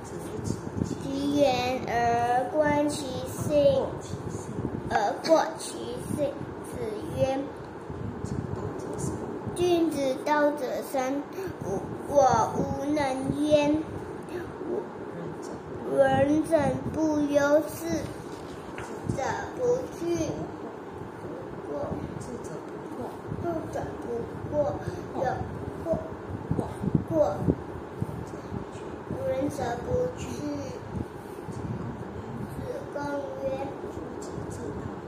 [0.03, 0.11] 子
[0.43, 4.51] 子：“其言而观其性，其性。
[4.89, 4.93] 而
[5.25, 6.33] 过其性。”
[6.67, 6.75] 子
[7.15, 7.39] 曰
[8.25, 9.15] 君子道者三
[9.55, 11.23] ：：“君子道者三，
[12.09, 12.15] 我
[12.57, 12.59] 无
[13.13, 13.77] 能焉。
[15.15, 15.45] 仁者
[15.97, 16.57] 人者
[16.91, 17.77] 不忧，事
[19.15, 19.21] 者
[19.55, 19.61] 不
[19.99, 20.01] 惧，
[21.69, 21.71] 过
[22.19, 23.05] 智者不惑。
[23.41, 24.03] 不者不
[24.49, 24.53] 过，
[25.15, 25.21] 有
[25.83, 25.87] 过
[26.57, 26.59] 惑
[27.09, 27.13] 过，
[28.25, 28.75] 者不惧。
[29.27, 29.87] 人者不
[30.17, 30.23] 惧。
[32.49, 32.55] 子
[32.93, 32.97] 贡
[33.43, 33.45] 曰：
[34.21, 34.25] 夫子
[34.57, 34.59] 之
[34.89, 35.05] 道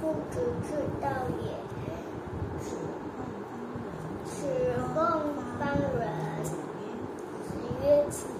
[0.00, 0.24] 子
[0.62, 1.04] 之道
[1.42, 1.44] 也，
[2.62, 2.64] 使
[4.26, 4.34] 使
[4.96, 5.20] 万万
[5.58, 5.60] 方
[5.98, 6.31] 人。
[8.10, 8.31] 子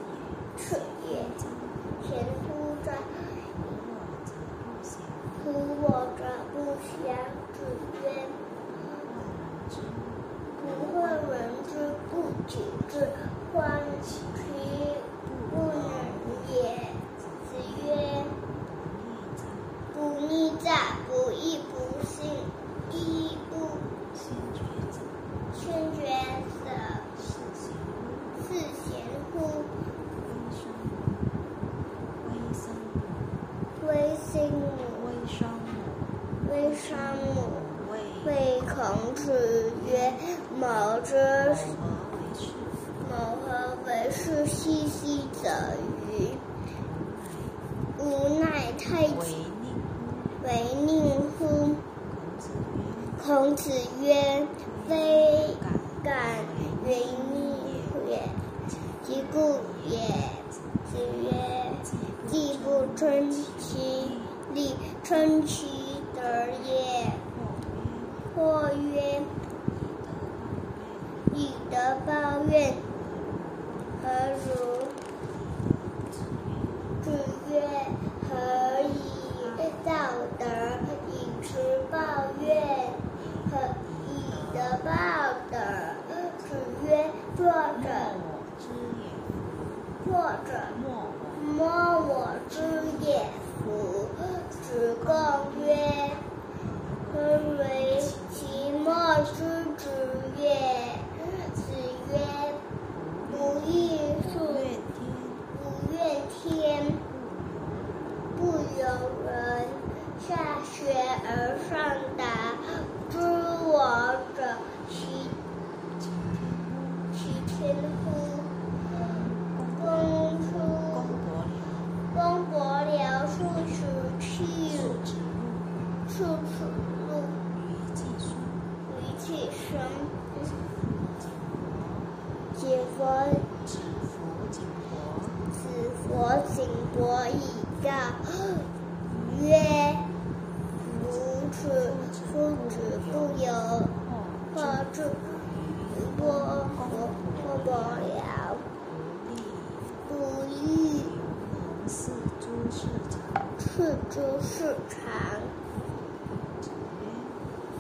[154.15, 154.99] 朱市长。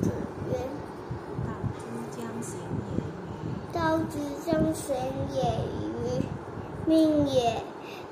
[0.00, 0.08] 子
[0.48, 0.56] 曰：
[1.44, 1.84] 道之
[2.16, 2.56] 将行
[2.88, 3.68] 也与。
[3.70, 4.16] 道之
[4.46, 4.96] 将行
[5.34, 5.36] 也
[5.82, 6.24] 与。
[6.86, 7.62] 命也，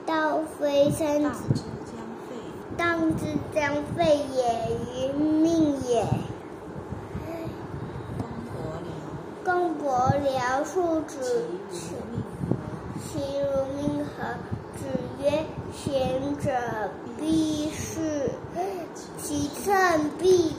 [0.04, 1.30] 道非三子。
[1.30, 1.96] 道之将
[2.28, 2.36] 废。
[2.76, 2.84] 道
[3.16, 4.38] 之将废也
[4.84, 6.04] 与命也。
[8.18, 8.20] 公
[8.52, 8.54] 伯
[8.84, 8.86] 僚。
[9.42, 11.16] 公伯僚庶子。
[11.72, 14.36] 其如命何？
[14.76, 14.84] 子
[15.22, 15.24] 曰：
[15.72, 16.50] 贤者
[17.18, 17.69] 必。
[19.30, 20.49] 几寸碧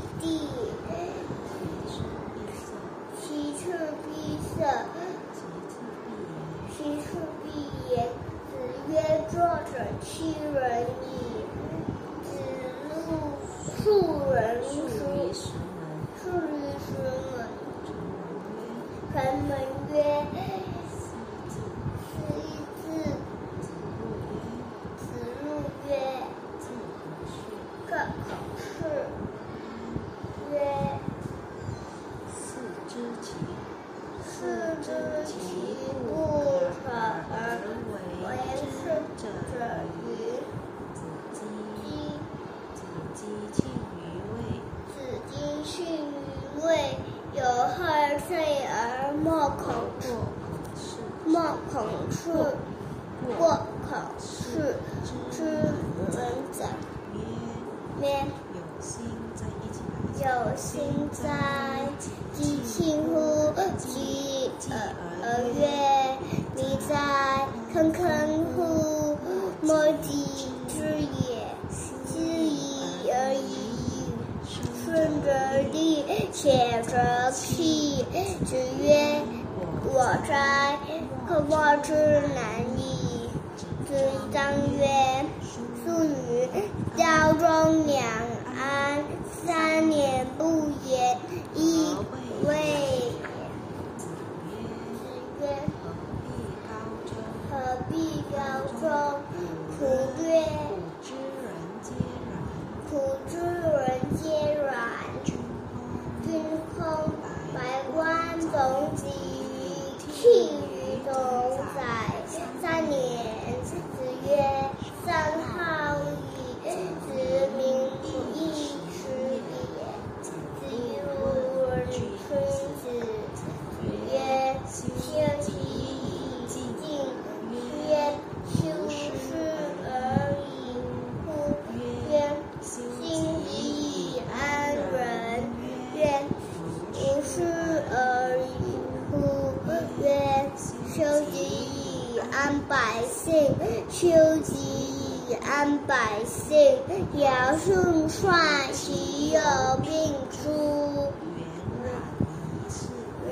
[146.53, 148.29] 尧舜舜
[148.73, 149.39] 其有
[149.81, 149.89] 并
[150.29, 150.41] 出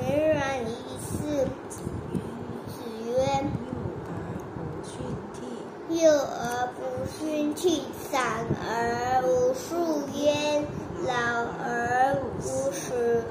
[0.00, 0.68] 远离
[0.98, 1.72] 寺曰子
[3.04, 3.68] 曰幼
[4.08, 4.16] 而
[4.56, 4.58] 不
[4.88, 4.90] 训
[6.00, 6.78] 幼而不
[7.18, 8.16] 训其长
[8.66, 9.68] 而无数
[10.14, 10.64] 焉
[11.06, 11.12] 老
[11.62, 12.40] 而无
[12.72, 13.22] 食，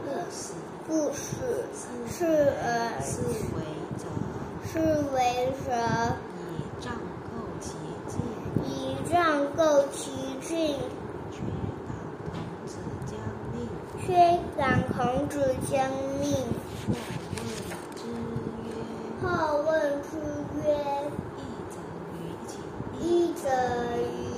[0.87, 1.25] 不死
[1.73, 3.17] 事是而不
[3.55, 3.57] 为
[3.97, 4.05] 杂
[4.71, 4.77] 是
[5.15, 5.17] 为
[15.29, 15.87] 子将
[16.21, 16.35] 令，
[16.89, 17.77] 好问之
[18.65, 18.67] 曰，
[19.21, 20.17] 好问之
[20.57, 20.59] 曰，
[21.37, 21.77] 一则
[22.15, 22.17] 于
[22.47, 22.51] 己，
[22.99, 23.47] 一则
[23.97, 24.28] 于。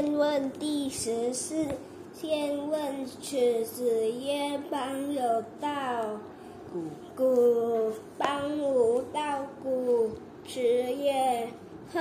[0.00, 1.66] 先问第十四，
[2.14, 5.20] 先问此子曰：邦有
[5.60, 6.20] 道，
[7.16, 9.44] 古，邦无道。
[9.60, 10.10] 古，
[10.46, 11.48] 此曰：
[11.92, 12.00] 赫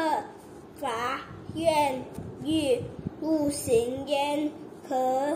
[0.75, 1.21] 伐
[1.55, 2.03] 怨
[2.45, 2.79] 欲
[3.19, 4.51] 不行焉。
[4.87, 5.35] 可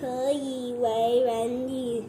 [0.00, 2.04] 可以为人矣。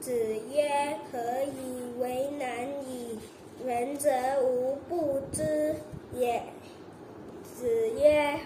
[0.00, 0.10] 子
[0.54, 3.13] 曰：可以为难矣。
[3.66, 4.10] 仁者
[4.42, 5.74] 无不知
[6.18, 6.42] 也。”
[7.56, 7.66] 子
[7.98, 8.38] 曰：“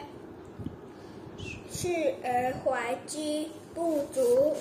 [1.71, 4.55] 视而怀之不足，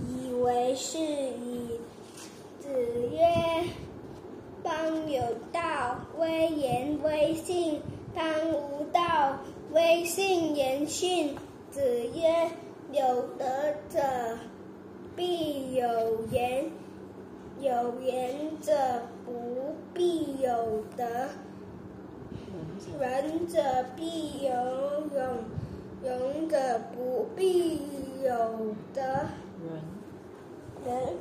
[0.00, 1.78] 以为是矣。”
[2.60, 2.68] 子
[3.12, 3.64] 曰
[4.64, 7.78] ：“邦有道，威严威信；
[8.14, 9.38] 邦无道，
[9.72, 11.36] 威信严训。”
[11.70, 11.82] 子
[12.14, 12.50] 曰
[12.90, 13.44] ：“有德
[13.90, 14.00] 者
[15.14, 16.64] 必有言，
[17.60, 18.72] 有言者
[19.24, 21.04] 不必有德。
[23.00, 23.60] 仁者
[23.96, 24.50] 必有
[25.14, 25.38] 勇，
[26.04, 26.56] 勇者
[26.94, 27.80] 不必
[28.22, 29.02] 有德。
[30.84, 31.14] 仁人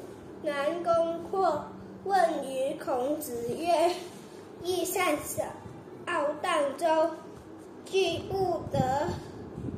[0.44, 1.66] 南宫阔
[2.04, 3.92] 问于孔子曰
[4.64, 5.44] ：“益善小，
[6.06, 7.12] 傲荡周，
[7.86, 9.08] 居不得。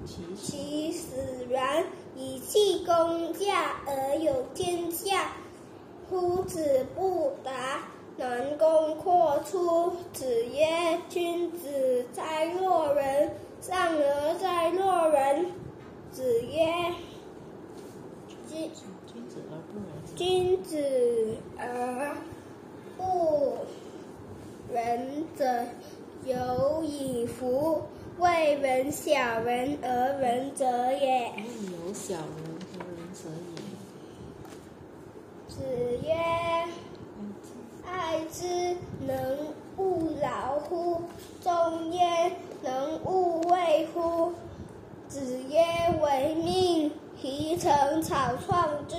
[0.06, 1.16] 其其死
[1.50, 1.86] 然，
[2.16, 5.32] 以弃公价而有天下。”
[6.10, 7.52] 夫子不达。
[8.20, 10.66] 南宫阔出，子曰
[11.08, 13.32] ：“君子哉若人！
[13.62, 15.52] 上而哉若人！”
[16.12, 16.66] 子曰
[18.50, 18.72] ：“君
[19.06, 19.86] 君子而不仁。
[20.16, 22.16] 君子而
[22.98, 23.58] 不
[24.74, 25.68] 仁者，
[26.26, 27.84] 有以夫。
[28.18, 31.32] 为人小人而仁者也。”
[31.70, 32.26] 有小人
[32.74, 33.62] 和仁者也。
[35.58, 35.64] 子
[36.04, 36.14] 曰
[37.84, 38.78] ：“爱之，
[39.08, 39.18] 能
[39.76, 41.02] 勿劳乎？
[41.42, 42.32] 中焉，
[42.62, 44.34] 能勿畏乎？”
[45.10, 45.60] 子曰
[46.00, 48.96] ：“为命其成草创之，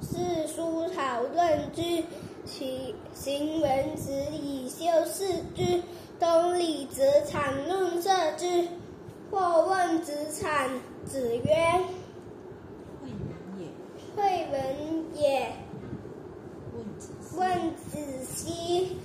[0.00, 2.04] 四书讨论之，
[2.44, 5.82] 其行文子以修饰之，
[6.20, 8.68] 东礼子产论色之。
[9.28, 10.70] 或问子产，
[11.04, 11.80] 子曰
[13.02, 13.66] ：“惠文也。
[14.14, 15.52] 惠文也。”
[17.36, 18.96] 问子兮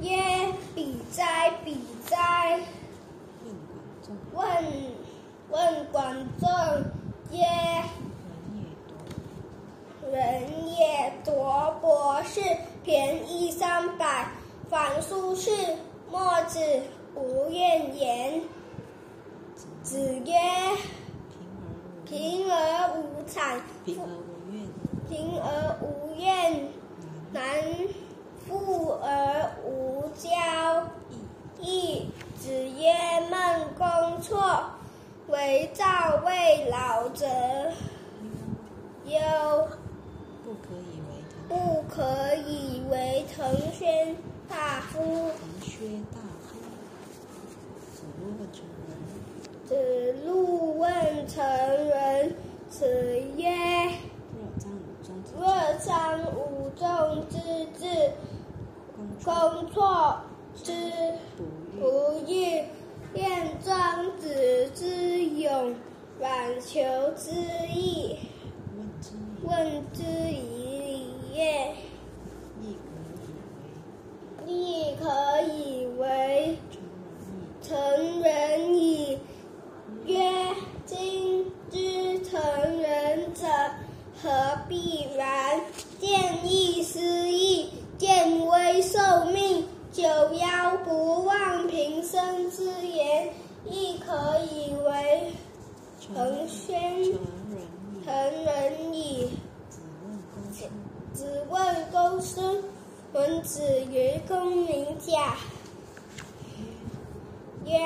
[0.00, 0.16] 曰
[0.76, 2.60] ：“比哉，比哉！”
[4.32, 4.44] 问。
[5.50, 6.48] 问管仲
[7.32, 7.48] 曰人
[8.54, 10.12] 也多。
[10.12, 12.40] ：“人也夺博士，
[12.84, 14.28] 便宜三百，
[14.68, 15.76] 反苏轼、
[16.10, 16.60] 墨子，
[17.14, 18.42] 无怨言。”
[19.82, 20.34] 子曰
[22.04, 22.50] 平而。
[22.50, 24.68] ：“贫而无谄，平而无怨。
[25.08, 26.68] 贫而无怨，
[27.32, 27.62] 难难
[28.46, 30.28] 富而无骄。”
[31.10, 31.20] 易。
[31.62, 32.90] 亦子曰
[33.30, 34.64] ：“孟公错，
[35.28, 35.84] 为赵
[36.24, 37.26] 魏老者
[39.04, 39.68] 忧，
[40.42, 41.34] 不可以为腾。
[41.48, 44.16] 不可以为腾轩
[44.48, 44.98] 大夫。
[45.02, 46.56] 腾薛大夫。
[47.92, 48.90] 子路问成人。”
[49.68, 49.70] 子
[50.24, 52.34] 路问成人，
[52.70, 53.46] 子曰
[55.40, 55.48] 若
[55.82, 58.12] 张武中之若张武仲之治，
[58.94, 60.20] 公公错
[60.54, 60.70] 之
[61.34, 61.42] 不
[62.28, 62.62] 欲，
[63.14, 65.74] 愿庄子之勇，
[66.20, 66.78] 宛求
[67.16, 67.30] 之
[67.72, 68.18] 义。
[69.42, 70.36] 问之以
[70.84, 71.74] 礼乐，
[74.46, 76.58] 亦可以为。
[77.62, 77.78] 成
[78.20, 79.18] 人矣。
[80.04, 80.20] 曰：
[80.84, 82.38] 今之成
[82.82, 83.46] 人者，
[84.22, 84.28] 何
[84.68, 85.60] 必然？
[85.98, 93.32] 见义思义，见微受命，九夭不忘平生之言，
[93.64, 95.32] 亦可以为
[95.98, 97.62] 成轩成人
[98.02, 98.04] 矣。
[98.04, 98.14] 成
[98.44, 99.30] 人矣。
[99.70, 100.70] 子问公孙。
[101.14, 102.62] 子问公孙，
[103.14, 105.36] 闻子于公明甲，
[107.64, 107.78] 曰：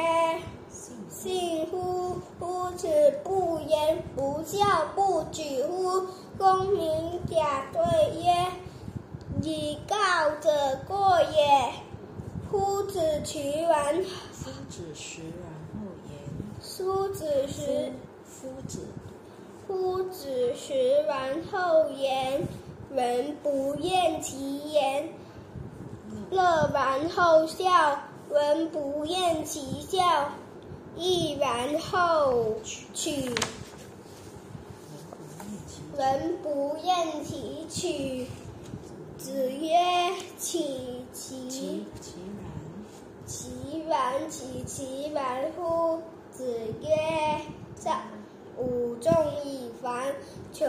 [0.69, 2.17] 信信乎？
[2.39, 2.89] 夫子
[3.23, 4.59] 不言不教，
[4.95, 6.03] 不举乎？
[6.39, 7.83] 公明甲对
[8.21, 8.47] 曰：
[9.43, 10.51] 以告者
[10.87, 11.73] 过也。
[12.51, 16.17] 夫子渠然，夫子实然后言。
[16.61, 17.93] 夫子时，
[18.25, 18.87] 夫子
[19.67, 22.47] 夫子时然后言，
[22.93, 25.09] 人不厌其言。
[26.31, 27.99] 乐然后笑，
[28.31, 30.31] 人不厌其笑；
[30.95, 32.55] 亦然后
[32.93, 33.35] 取，
[35.97, 38.27] 人不厌其取。
[39.17, 39.77] 子曰：
[40.37, 42.47] 其其其然。
[43.25, 46.01] 其然其其然乎？
[46.33, 46.45] 子
[46.83, 47.41] 曰：
[47.77, 48.01] 上
[48.59, 49.13] 武仲
[49.45, 50.15] 以凡，
[50.53, 50.67] 求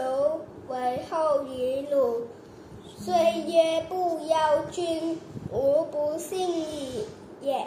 [0.68, 2.28] 为后于鲁。
[2.96, 3.12] 虽
[3.46, 5.18] 曰不邀君，
[5.52, 7.04] 吾不信矣
[7.42, 7.66] 也。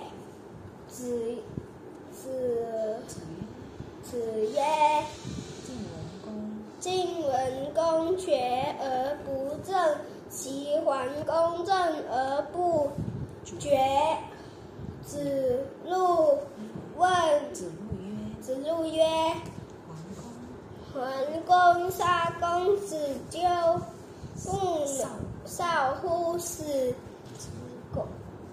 [0.88, 1.36] 子
[2.12, 4.18] 子子曰：子
[4.54, 4.60] 曰。
[4.60, 5.49] 晋文公
[6.80, 8.40] 晋文公学
[8.80, 9.98] 而不正，
[10.30, 11.76] 齐桓公正
[12.10, 12.90] 而不
[13.60, 13.78] 决。
[15.04, 16.38] 子路
[16.96, 19.04] 问子路曰：子路曰
[20.94, 21.04] 桓
[21.46, 22.96] 公：“杀公子
[23.30, 23.40] 纠，
[24.46, 25.08] 不少
[25.46, 26.64] 少乎死？
[27.36, 27.50] 之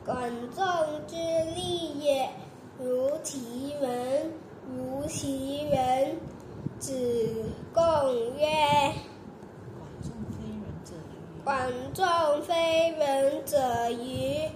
[0.04, 0.64] 管仲
[1.06, 1.16] 之
[1.54, 2.30] 利也，
[2.78, 4.32] 如其人，
[4.76, 6.16] 如其人。
[6.78, 6.94] 子
[7.74, 7.82] 贡
[8.38, 8.46] 曰
[11.49, 12.05] ：“管仲
[12.42, 13.57] 非人者。
[13.90, 14.46] 于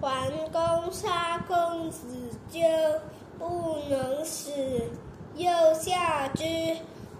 [0.00, 2.06] 桓公杀公子
[2.52, 2.60] 纠，
[3.36, 4.52] 不能死，
[5.34, 6.44] 又下之。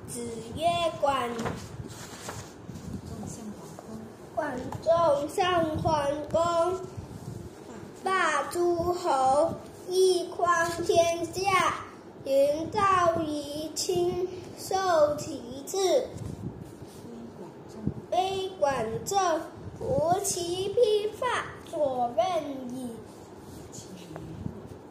[0.06, 0.20] 子
[0.54, 0.64] 曰
[1.02, 1.28] ：“管
[3.02, 3.98] 仲向桓公，
[4.36, 6.80] 管仲上桓公，
[8.04, 9.54] 霸诸侯，
[9.88, 11.74] 一匡天下。
[12.22, 12.80] 临赵
[13.20, 16.06] 于亲，受其次。
[18.16, 19.40] 非管仲，非管仲，
[19.78, 22.40] 无其披发左衽
[22.72, 22.96] 矣。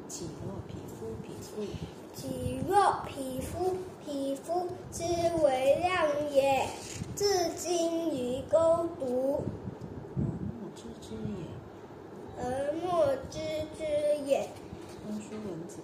[0.08, 1.66] 其若匹夫匹妇？
[2.14, 5.04] 己若皮肤，皮肤之
[5.44, 6.68] 为亮也。
[7.16, 9.44] 至今于钩读，
[10.22, 10.22] 而
[10.62, 11.48] 莫知之也。
[12.38, 13.40] 而莫知
[13.76, 13.84] 之
[14.24, 14.48] 也。
[15.08, 15.80] 公叔文子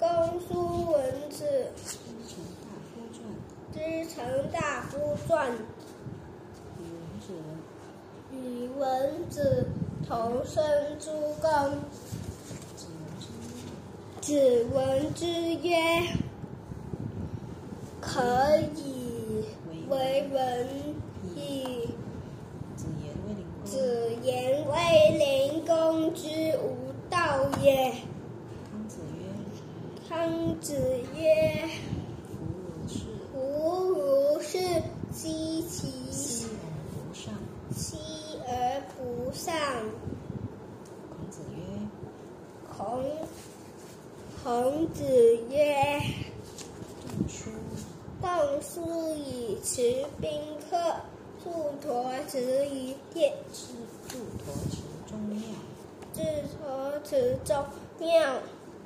[0.00, 1.44] 公叔文子
[1.78, 1.96] 之
[2.26, 3.22] 成大夫传，
[3.72, 3.76] 之
[4.12, 5.52] 成大夫传，
[8.46, 9.66] 与文子
[10.06, 10.62] 同生
[11.00, 11.10] 诸
[11.42, 11.50] 公。
[12.76, 13.12] 子闻
[13.52, 15.26] 之曰：子闻之
[15.66, 15.74] 曰
[18.00, 18.20] ：“可
[18.76, 19.44] 以
[19.88, 20.68] 为文
[21.34, 21.88] 矣。”
[23.64, 23.76] 子
[24.22, 24.74] 言卫
[25.18, 26.14] 灵公。
[26.14, 26.28] 之
[26.62, 27.18] 无道
[27.60, 27.92] 也。
[28.70, 29.26] 康子曰：
[30.08, 30.72] 康子
[31.16, 31.68] 曰
[32.28, 32.38] 夫
[32.78, 32.94] 如是
[33.34, 34.58] ，：“吾如是，
[35.12, 35.92] 奚其。
[37.12, 37.98] 奚
[38.46, 39.54] 而不上？”
[41.08, 41.58] 孔子曰：
[42.76, 42.76] 孔
[44.42, 45.02] 孔子
[45.50, 46.00] 曰
[47.02, 47.50] 仲舒
[48.22, 48.28] ，：“动
[48.62, 50.30] 书以持宾
[50.70, 50.76] 客，
[51.42, 53.74] 祝陀辞于店，知
[54.08, 54.76] 祝陀持
[55.08, 55.40] 中庙，
[56.12, 56.22] 至
[56.52, 57.64] 陀辞中
[57.98, 58.08] 庙。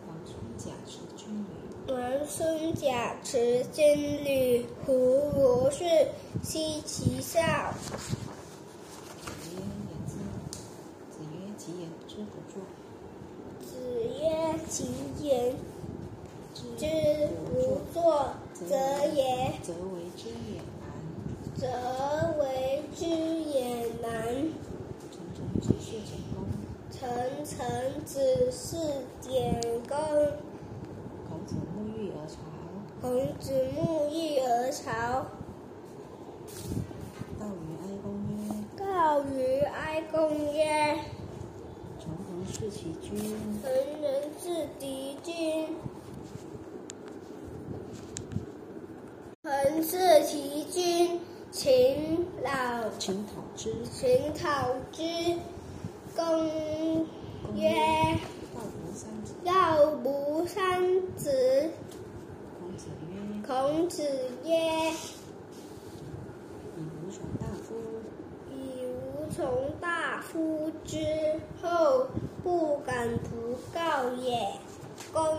[0.06, 1.92] 王孙贾持军旅。
[1.92, 4.92] 王孙贾持军旅，胡
[5.34, 5.84] 如是，
[6.42, 7.40] 奚其少？”
[7.82, 10.12] 子曰：言之。
[11.10, 12.62] 子曰：其言之不作，
[13.66, 14.84] 子曰：“其
[15.20, 15.54] 言
[16.54, 16.86] 知之
[17.46, 18.74] 不作，则
[19.14, 20.82] 也，则为之也难。
[21.56, 21.66] 则
[22.40, 24.08] 为之也难。”
[25.10, 26.36] 层层子是简公。
[26.90, 28.78] 臣臣子是。
[31.28, 32.34] 孔子沐浴而朝。
[33.00, 33.04] 孔
[33.38, 33.44] 子
[33.76, 33.78] 沐
[34.08, 35.26] 浴而朝，
[37.38, 38.38] 告于哀公曰：
[38.76, 40.14] 告于哀公
[40.52, 40.58] 曰
[42.40, 43.10] 从恒视其君
[43.62, 43.70] ，：“臣
[44.00, 45.68] 人是敌君，
[49.42, 51.20] 恒视其君，
[51.50, 52.88] 秦老。
[52.98, 53.84] 秦讨之。
[53.92, 55.02] 秦讨之。”
[56.16, 57.04] 公
[57.54, 57.68] 曰
[58.54, 59.34] 道不三子。
[59.44, 60.80] ：“道不三
[61.16, 61.70] 子。
[62.58, 63.16] 孔子曰”
[63.46, 64.02] 孔子
[64.46, 64.56] 曰
[66.78, 67.74] ：“以无从大夫
[68.50, 70.96] ，：“以无从大夫之
[71.62, 72.06] 后，
[72.42, 74.52] 不敢不告也。”
[75.12, 75.38] 公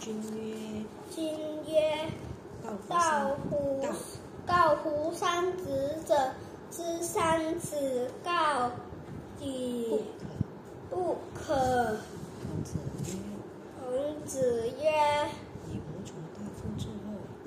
[0.00, 1.32] 君曰君
[1.66, 2.10] 曰
[2.62, 3.84] ：“道道乎
[4.46, 6.14] 告乎三子者，
[6.70, 8.70] 知三子告
[9.38, 10.36] 不可。
[10.90, 11.96] 不可。
[12.42, 13.16] 孔子曰：”
[13.80, 14.90] 孔子曰
[15.68, 16.92] 以无从大夫之后，：“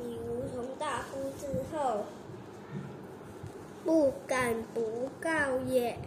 [0.03, 2.05] 以无从大夫之后，
[3.88, 5.29] 不敢不告
[5.65, 5.97] 也。”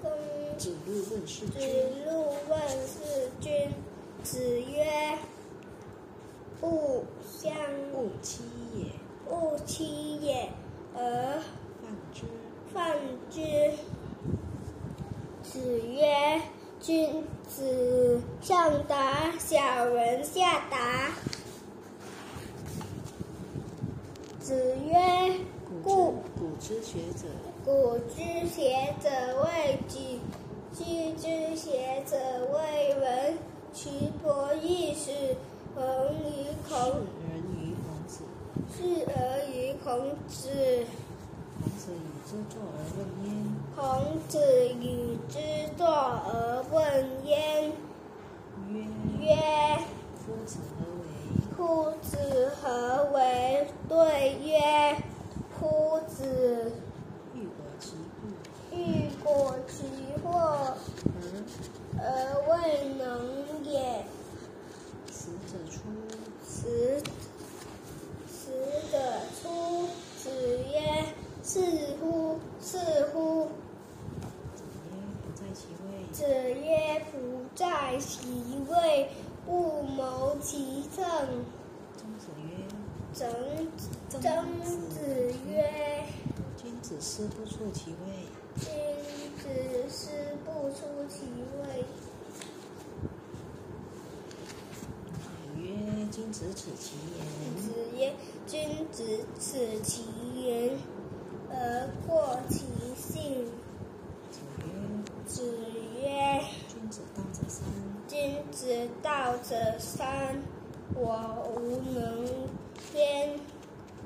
[0.00, 0.08] 公
[0.56, 1.68] 子路问世子君。
[2.06, 2.56] 路问
[2.86, 3.72] 世君，
[4.22, 5.18] 子曰
[6.60, 7.52] ：“不相
[7.92, 8.44] 勿欺
[8.76, 8.92] 也，
[9.28, 10.50] 勿欺也，
[10.94, 11.42] 而
[11.82, 12.22] 犯之。
[12.72, 12.96] 犯
[13.28, 13.72] 之。”
[15.42, 16.40] 子曰
[16.78, 21.10] ：“君子上达，小人下达。”
[24.38, 25.40] 子曰：“故古之
[26.90, 27.28] 学者，
[27.64, 28.18] 古之
[28.48, 29.08] 学者
[29.44, 30.18] 为举，
[30.72, 32.16] 今之学者
[32.52, 33.38] 为文。
[33.72, 35.12] 其伯亦是
[35.76, 36.74] 恒于是孔，
[37.22, 38.24] 人于孔子。
[38.74, 39.86] 是而于孔
[40.26, 40.50] 子。
[41.62, 43.38] 孔子与之作而问焉。
[43.76, 43.78] 孔
[44.26, 44.34] 子
[44.80, 45.38] 与之
[45.78, 46.74] 作而问
[47.24, 47.70] 焉，
[48.68, 48.74] 曰：
[49.20, 49.38] 曰。”
[50.26, 51.06] 夫子何为？
[51.56, 53.16] 夫子何为？
[53.88, 54.58] 对曰：
[55.60, 56.72] 夫子
[57.34, 59.84] 欲果其故，欲果其
[60.24, 60.74] 祸
[61.12, 62.02] 而而
[62.48, 64.02] 未能也。
[65.10, 65.80] 死者出。
[66.42, 67.02] 死
[68.26, 68.50] 死
[68.90, 68.96] 者
[69.42, 69.86] 出。
[70.16, 70.30] 子
[70.72, 71.04] 曰：
[71.44, 71.60] 是
[72.00, 72.38] 乎？
[72.62, 72.78] 是
[73.12, 73.48] 乎？
[74.56, 75.88] 子曰：不在其位。
[76.10, 76.24] 子
[76.58, 78.18] 曰：不在其
[78.70, 79.10] 位，
[79.44, 81.04] 不谋其政。
[81.98, 82.64] 曾子曰：
[83.12, 83.28] 曾
[84.10, 84.20] 曾
[84.90, 86.04] 子曰。
[86.56, 88.26] 君子思不出其位。
[88.56, 88.68] 君
[89.38, 89.48] 子
[89.88, 90.10] 思
[90.44, 91.26] 不出其
[91.62, 91.84] 位。
[95.54, 95.70] 子曰：
[96.10, 97.24] 君子耻其言。
[97.56, 98.12] 子曰：
[98.48, 99.04] 君子
[99.38, 100.04] 耻其
[100.34, 100.76] 言，
[101.48, 102.66] 而过其
[103.00, 103.46] 性。
[104.30, 105.56] 子曰：子
[106.02, 107.64] 曰：君子道者三。
[108.08, 110.42] 君子道者三，
[110.94, 112.26] 我无能
[112.94, 113.38] 焉。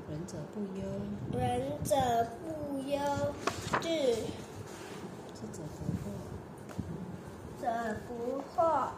[0.07, 0.85] 仁者不忧，
[1.33, 1.41] 仁
[1.83, 1.95] 者
[2.43, 2.45] 不
[2.87, 2.99] 忧，
[3.81, 3.87] 智
[5.33, 6.05] 智者不惑。
[7.59, 7.63] 者
[8.07, 8.09] 不
[8.53, 8.89] 惑，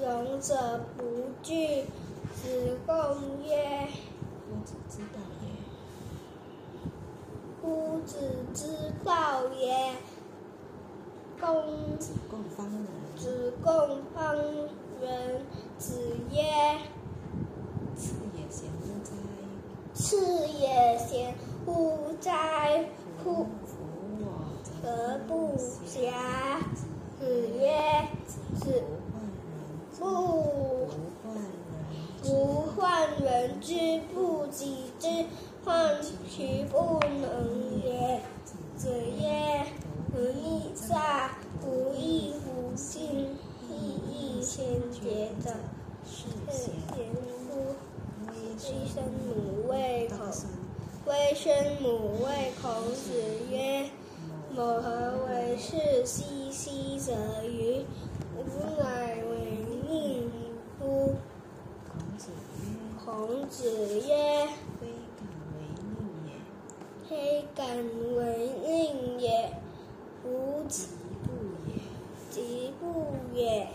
[0.00, 1.02] 勇者不
[1.42, 1.84] 惧。
[2.36, 2.94] 子贡
[3.44, 3.88] 曰。
[4.46, 5.44] 夫子之道也。
[7.60, 8.14] 夫子
[8.54, 9.96] 之道也。
[11.40, 12.86] 公子贡方人。
[13.16, 14.36] 子贡方
[15.02, 15.42] 人。
[15.78, 16.78] 子曰：？
[19.96, 21.34] 次也贤
[21.64, 22.84] 乎哉？
[23.24, 23.78] 乎夫
[24.20, 24.26] 我
[24.62, 26.12] 则不暇。
[27.18, 28.06] 子曰：
[28.54, 28.82] 子
[29.98, 30.86] 不
[32.22, 32.28] 不
[32.76, 33.58] 患人。
[33.58, 33.72] 之
[34.14, 35.24] 不己知，
[35.64, 38.20] 患其不能也。
[38.76, 39.64] 子曰：
[40.12, 43.34] 不义诈，不义乎信，
[43.70, 45.50] 义亦先觉者，
[46.04, 46.26] 是。
[46.52, 46.66] 贤
[47.48, 47.74] 乎？
[48.56, 50.18] 微生母谓孔，
[51.04, 53.12] 微生母谓孔子
[53.50, 53.84] 曰
[54.50, 57.12] ：“某何为是兮兮者
[57.44, 57.84] 于？
[58.34, 58.40] 吾
[58.80, 60.30] 乃为宁
[60.78, 61.12] 乎？”
[61.92, 64.46] 孔子曰：孔子曰
[64.80, 64.88] 非
[65.18, 65.54] 敢为
[65.84, 65.86] 宁
[66.24, 66.32] 也
[67.06, 67.76] ，：“非敢
[68.16, 69.52] 为宁也，
[70.24, 70.88] 吾己
[71.22, 71.28] 不
[71.68, 71.74] 也。
[72.30, 73.68] 己不也。”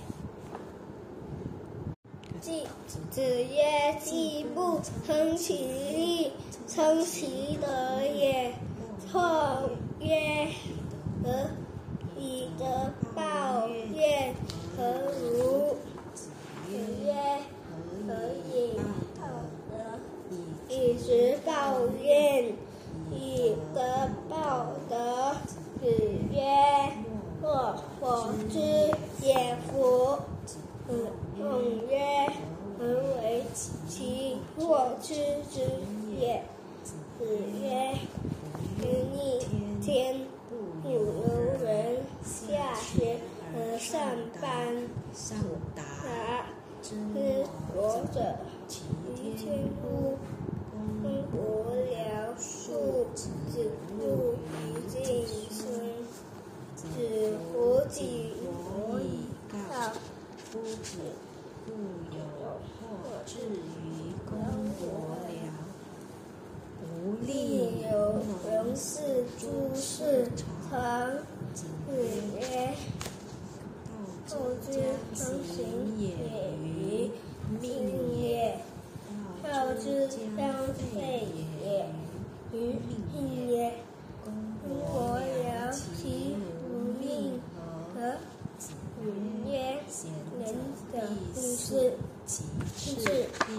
[2.41, 2.51] 子
[3.11, 5.53] 子曰：“季不称其
[5.93, 6.31] 力，
[6.67, 7.67] 称其德
[8.03, 8.51] 也。”
[8.97, 9.69] 错
[9.99, 10.47] 曰
[11.23, 11.51] ：“何
[12.17, 12.65] 以德
[13.15, 14.33] 报怨，
[14.75, 14.83] 何
[15.21, 15.75] 如？”
[16.15, 16.31] 子
[17.05, 17.13] 曰
[18.07, 18.15] ：：“何
[18.51, 18.73] 以
[19.19, 19.27] 报
[19.69, 19.99] 德？
[20.67, 21.51] 以直报
[22.01, 22.55] 怨，
[23.11, 25.35] 以德报德。”
[25.79, 25.85] 子
[26.31, 26.41] 曰
[27.39, 28.57] ：“若我之
[29.23, 30.17] 也夫。”
[31.41, 32.27] 子贡曰
[32.77, 32.85] ：“何
[33.17, 33.43] 为
[33.87, 35.15] 其若之
[35.51, 35.59] 之
[36.19, 36.43] 也？”
[36.85, 36.93] 子
[37.63, 37.95] 曰
[38.77, 39.39] ：“于逆
[39.81, 41.01] 天，不由
[41.63, 41.97] 人。
[42.23, 43.17] 下学
[43.55, 43.99] 而上
[44.39, 44.51] 班，
[45.15, 45.35] 上
[45.75, 45.81] 达
[46.83, 48.35] 之知我者，
[48.67, 48.83] 其
[49.15, 50.19] 于天乎？
[50.71, 53.29] 公伯僚庶子
[53.99, 55.81] 路于敬孙。
[56.75, 56.85] 子
[57.51, 59.57] 胡己伯以告。
[60.51, 60.97] 夫子
[61.71, 61.77] 不
[62.17, 62.19] 有
[62.77, 64.29] 或至于公
[64.77, 64.83] 伯
[65.29, 65.31] 僚，
[66.83, 67.93] 无必力有
[68.49, 70.45] 能事诸事成。
[71.53, 71.65] 子子
[72.35, 72.75] 曰：曰
[74.27, 74.79] ：“道后之将
[75.13, 76.09] 常行行也也
[76.61, 77.11] 于于
[77.61, 78.59] 命命也，也，
[79.43, 80.39] 道道之将将
[80.73, 80.97] 废废
[81.35, 81.67] 也也
[82.53, 82.55] 于于
[82.87, 83.51] 命命也。
[84.23, 84.25] 公
[84.63, 86.03] 公伯伯僚僚其其
[86.69, 87.41] 无命
[87.93, 87.95] 何？
[89.01, 89.07] 何？
[89.07, 90.45] 子子曰贤仁
[90.91, 91.93] 者必必事事，
[92.25, 92.43] 其
[92.77, 93.07] 其事事
[93.47, 93.49] 必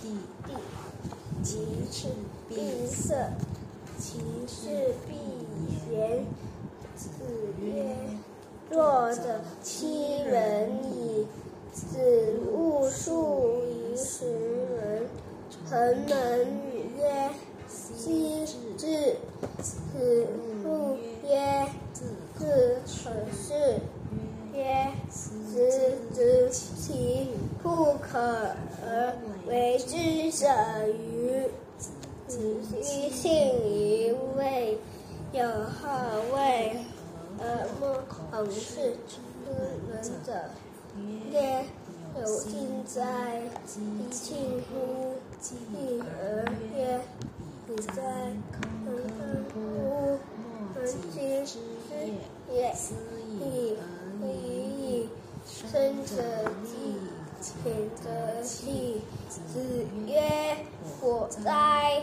[0.00, 0.04] 地，
[0.46, 0.48] 地，
[1.42, 1.58] 其
[1.90, 2.08] 其事
[2.48, 3.14] 必色，
[3.98, 5.14] 其事必
[5.92, 6.24] 言。
[6.96, 7.10] 子
[7.60, 7.94] 曰曰
[8.70, 11.26] ：“弱者欺人矣。
[11.72, 14.24] 子勿述于时
[14.76, 15.06] 人。”
[15.68, 16.40] 恒能
[16.72, 17.30] 语曰
[17.68, 18.46] ：“昔
[18.78, 19.16] 至。”
[19.60, 20.26] 子
[20.62, 22.04] 不曰：“子
[22.38, 23.78] 可是。
[24.56, 27.28] 曰：子子其
[27.62, 28.18] 不可
[28.82, 29.14] 而
[29.46, 30.48] 为之者
[30.88, 31.42] 与？
[32.26, 32.38] 子
[32.82, 33.30] 奚信
[33.64, 34.78] 于未
[35.32, 35.88] 有后
[36.34, 36.76] 位
[37.38, 39.20] 而不恐事之
[39.92, 40.32] 人者？
[41.30, 41.64] 曰：
[42.18, 43.42] 有信在，
[43.76, 43.78] 以
[44.10, 45.16] 庆乎？
[45.38, 45.54] 继
[46.00, 46.98] 而曰：
[47.66, 48.02] 不在，
[48.52, 48.56] 恒
[49.18, 49.20] 恒
[49.52, 49.54] 乎？
[50.74, 51.58] 恒其之
[52.50, 52.74] 也。
[53.38, 53.76] 亦
[54.22, 55.08] 已矣。
[55.46, 56.12] 生者
[56.64, 56.98] 继，
[57.40, 57.54] 浅
[57.94, 59.00] 则弃。
[59.28, 60.56] 子曰：
[61.00, 62.02] 火灾，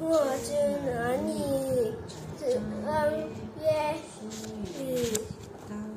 [0.00, 0.52] 莫之
[0.86, 1.92] 能矣。
[2.38, 2.88] 子贡
[3.60, 3.64] 曰：
[4.78, 4.80] 与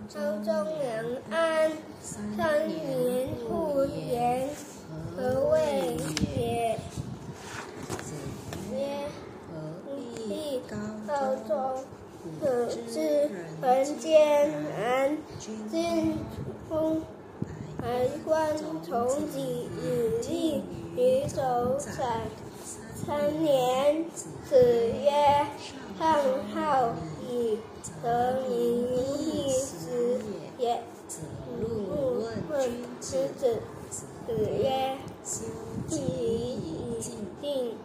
[0.10, 0.48] 朝中
[0.80, 4.50] 人安，三年不言，
[5.16, 5.98] 何谓
[6.36, 6.80] 也？
[8.72, 9.08] 曰：
[10.28, 10.76] 立高
[11.48, 11.84] 中。
[12.42, 13.30] 可知
[13.62, 16.18] 人间安，今
[16.70, 17.02] 风
[17.82, 19.82] 还观从己以
[20.28, 20.64] 立
[20.96, 22.28] 于走采
[22.96, 24.06] 三年。
[24.46, 24.56] 子
[25.04, 25.48] 曰：
[26.00, 26.20] 上
[26.54, 26.94] 好
[27.28, 27.60] 以
[28.02, 28.52] 得民
[29.18, 30.22] 易子
[30.58, 30.82] 也。
[31.60, 32.60] 入问
[33.00, 33.60] 之子。
[33.90, 34.04] 子
[34.62, 37.00] 曰：既以
[37.42, 37.78] 定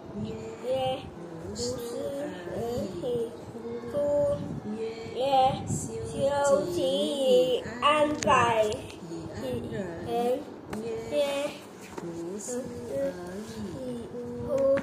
[8.22, 10.38] 百以人。
[10.80, 11.50] 曰：
[11.96, 14.08] 夫思矣。
[14.46, 14.78] 乎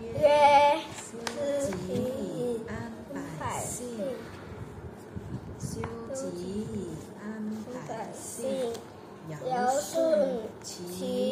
[0.00, 1.18] 曰：思
[1.66, 2.92] 己以安
[3.40, 3.98] 百姓。
[5.58, 5.80] 修
[6.14, 6.22] 己
[6.72, 6.74] 以
[7.20, 7.24] 安
[7.88, 8.72] 百姓。
[9.48, 11.23] 尧舜其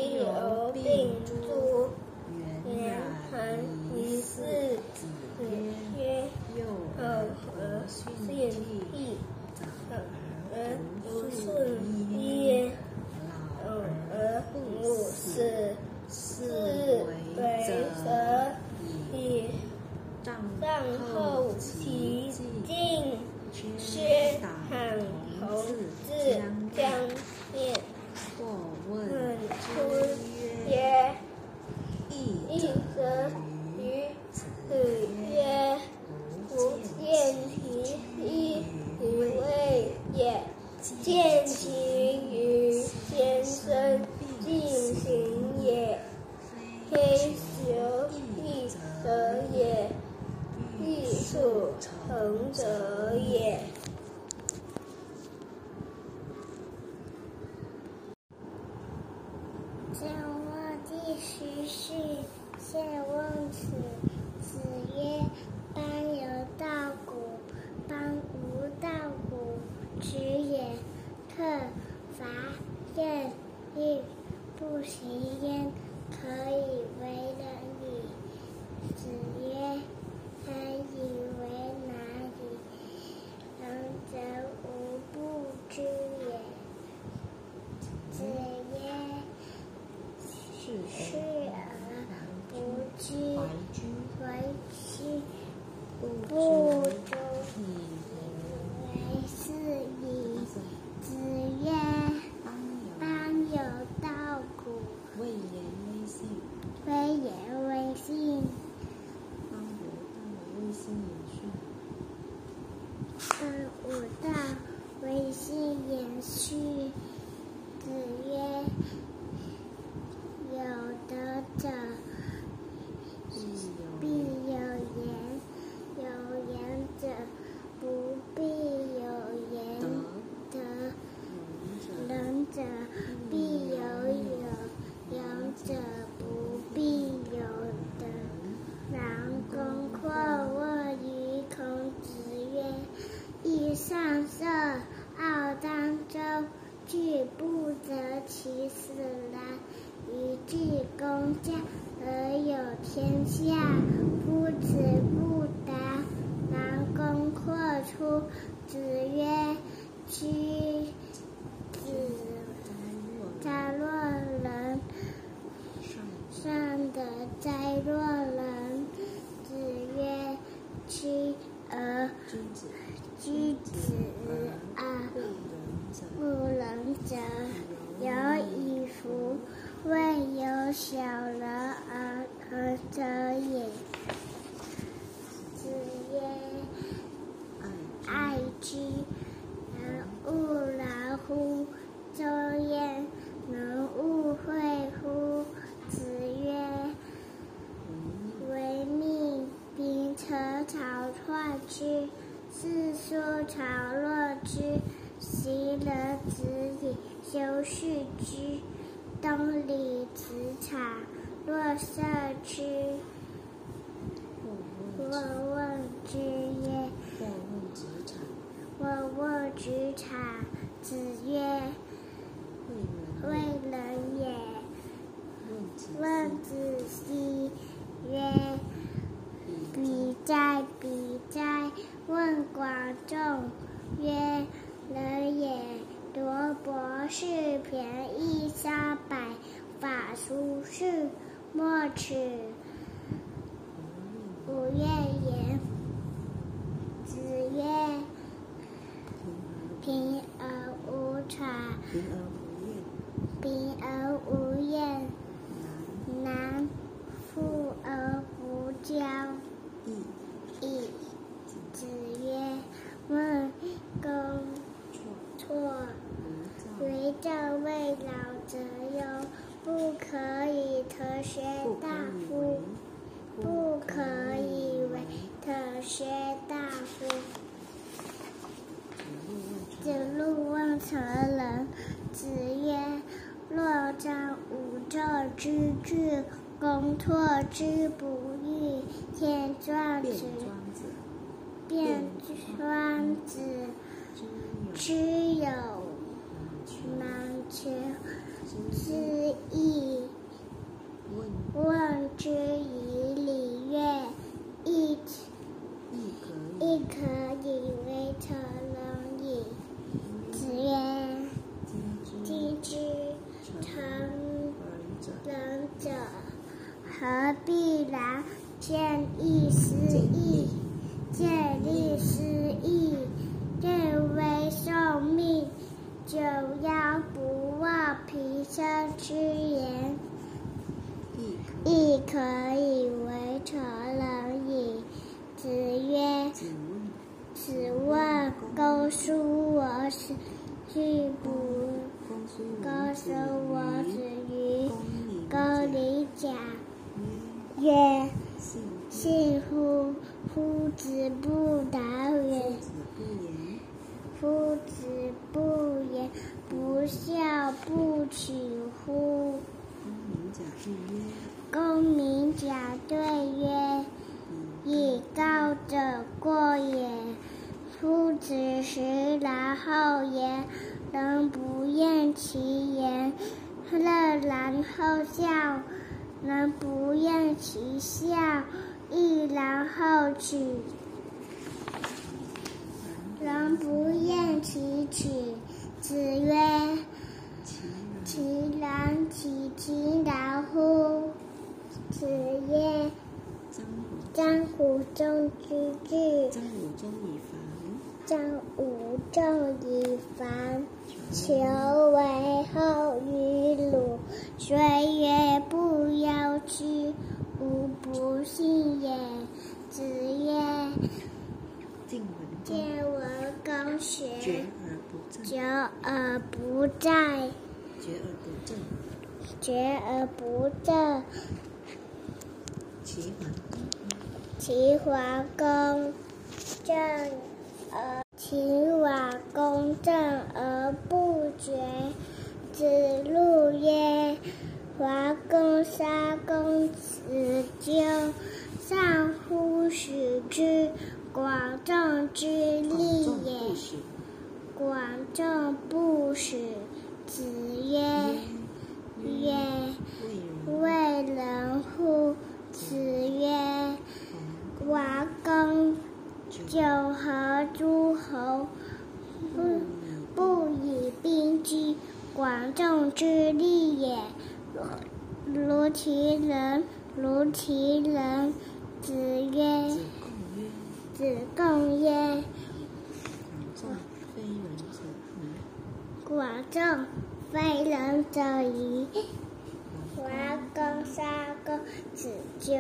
[479.97, 480.11] 王
[480.55, 481.61] 公三公
[481.95, 482.11] 子
[482.41, 482.55] 纠，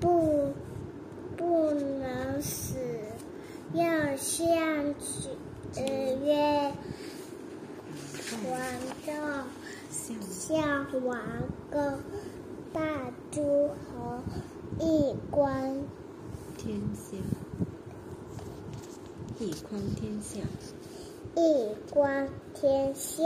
[0.00, 0.52] 不
[1.36, 2.76] 不能死，
[3.72, 5.30] 要向子
[6.24, 6.72] 曰：
[8.50, 8.60] 王
[9.04, 9.14] 众
[10.30, 11.20] 向王
[11.70, 11.98] 公，
[12.72, 12.80] 大
[13.30, 14.22] 诸侯
[14.78, 15.82] 一观
[16.56, 17.16] 天下，
[19.38, 20.40] 一观天下，
[21.34, 23.22] 一观天下。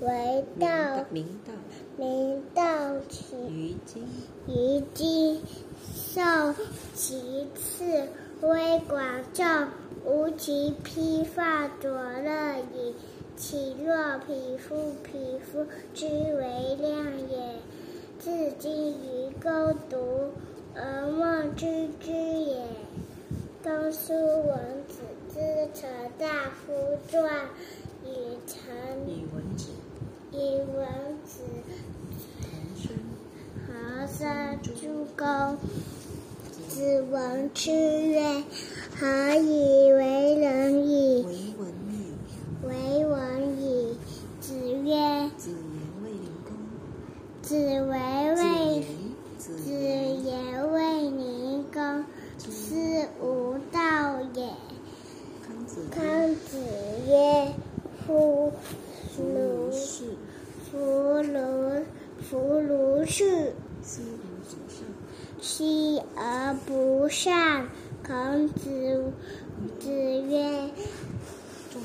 [0.00, 1.52] 为明道明道
[1.98, 2.62] 明道
[3.10, 4.02] 起于今，
[4.48, 5.42] 于今，
[5.94, 6.22] 受
[6.94, 8.08] 其次，
[8.40, 9.68] 微广众，
[10.06, 12.94] 无其披发左乐矣。
[13.36, 17.56] 其若匹夫，匹夫之为量也。
[18.18, 20.30] 自今于公读，
[20.74, 22.62] 而莫知之也。
[23.62, 25.00] 公叔文子
[25.32, 25.40] 之
[25.78, 27.46] 成大夫传，
[28.04, 28.58] 以成
[29.06, 29.68] 以文子
[30.32, 30.36] 以
[30.76, 30.86] 文
[31.26, 31.40] 子
[32.40, 32.92] 同生，
[33.66, 34.70] 和生诸
[35.16, 35.58] 公。
[36.68, 38.44] 子闻之曰
[38.96, 42.14] ：“何以为人矣为文矣。？”
[42.62, 43.98] 为文矣。
[44.40, 45.58] 子曰子言
[46.02, 46.54] 卫灵公
[47.42, 47.92] ，：“子为
[48.36, 48.44] 子魏
[48.76, 48.86] 言，
[49.36, 52.04] 子言，言卫灵公，
[52.38, 54.48] 斯无道也。”
[55.44, 56.58] 康子曰康子
[57.08, 57.52] 曰
[58.06, 60.04] ：“夫夫如如是，
[60.70, 61.84] 夫如
[62.22, 63.52] 夫如是，
[63.82, 64.84] 昔如所上。
[65.40, 67.68] 昔而不善。”
[68.06, 69.12] 孔子
[69.78, 70.70] 子曰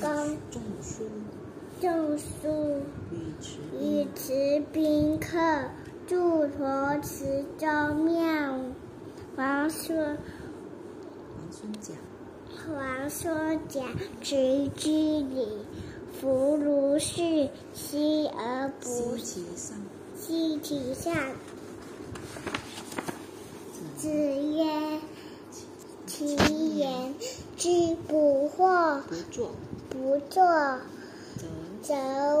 [0.50, 1.04] 仲舒
[1.80, 2.80] ，：“仲舒
[3.12, 5.36] 与持与宾，客，
[6.06, 8.58] 祝陀池州庙。”
[9.36, 10.16] 王孙王
[11.50, 11.92] 孙贾，
[12.74, 13.82] 王孙甲
[14.22, 15.65] 持之礼，
[16.20, 19.76] 弗如是，昔而不奚其上。
[20.18, 21.12] 惜其上。
[23.98, 25.00] 子曰
[26.06, 26.36] ：“其
[26.76, 27.14] 言
[27.56, 29.50] 之不惑，不作，
[29.90, 30.42] 不作，
[31.82, 31.94] 则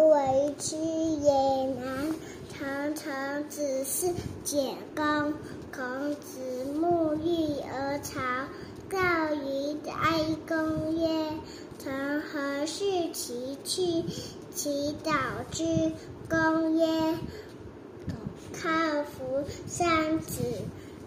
[0.08, 1.32] 为之也
[1.78, 2.14] 难。”
[2.48, 4.06] 常常子是
[4.42, 5.34] 简公。
[5.74, 6.40] 孔子
[6.80, 8.18] 沐浴而朝，
[8.88, 8.98] 告
[9.34, 11.06] 于哀公曰
[11.86, 14.02] ：“曾何事其去？”
[14.52, 15.12] 其导
[15.52, 15.92] 之。
[16.28, 16.84] 公曰
[18.08, 18.14] ：“告
[18.52, 20.42] 靠服三子。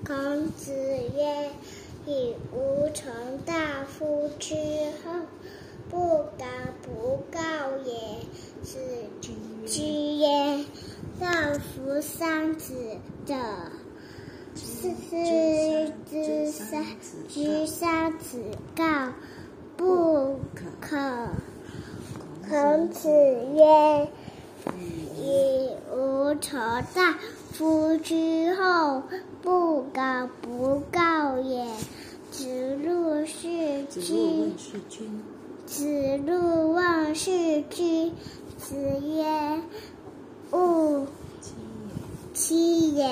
[0.06, 1.52] 孔子曰
[2.08, 3.12] ：“以无从
[3.46, 4.56] 大夫之
[5.04, 5.12] 后，
[5.90, 7.40] 不敢不告
[7.84, 8.22] 也。”
[8.64, 8.80] 子
[9.66, 10.64] 之曰
[11.20, 11.28] ：：“告
[11.60, 12.74] 服三子
[13.26, 13.36] 者，
[14.56, 16.86] 是之三
[17.28, 18.40] 之三子
[18.74, 19.12] 告，
[19.80, 20.38] 不
[20.82, 20.98] 可。”
[22.50, 23.10] 孔子
[23.56, 24.10] 曰
[25.18, 26.60] ：“以无从
[26.94, 27.18] 大
[27.54, 29.04] 夫之后，
[29.42, 31.66] 不敢不告也。
[32.30, 35.24] 子路是子路问，世君，
[35.66, 38.12] 子路问世之。
[38.58, 39.62] 子曰
[40.52, 41.08] ：“勿
[41.40, 41.94] 妻也，
[42.34, 43.08] 欺也，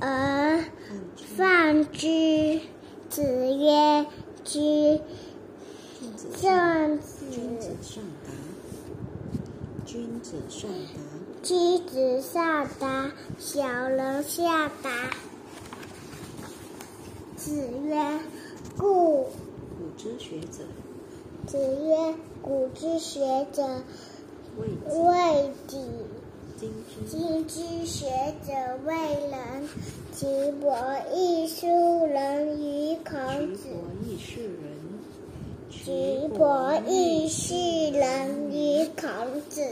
[0.00, 0.64] 而
[1.36, 2.60] 犯之。”
[3.10, 4.06] 子曰
[4.44, 5.00] ：“知
[6.40, 6.48] 君
[7.00, 8.30] 子上，正君子子，上达，
[9.84, 11.00] 君子上达。
[11.42, 13.10] 妻子上达，
[13.40, 15.10] 小人下达。”
[17.36, 18.20] 子曰
[18.78, 19.26] ：“故。”
[19.76, 20.62] 古之学者，
[21.48, 23.82] 子曰：“古之学者，
[24.56, 25.76] 谓之未己。
[27.08, 28.06] 今之学
[28.46, 28.52] 者
[28.84, 29.68] 为人。
[30.12, 30.26] 其
[30.60, 30.76] 伯
[31.12, 31.66] 亦书
[32.06, 33.62] 人于孔子。
[33.64, 34.67] 举伯亦是人，
[35.70, 37.54] 其伯亦是
[37.92, 39.62] 人于孔子。”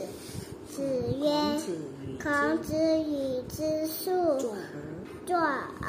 [0.69, 0.85] 子孔
[1.23, 4.39] 曰子与：“孔子与之述，
[5.25, 5.89] 作而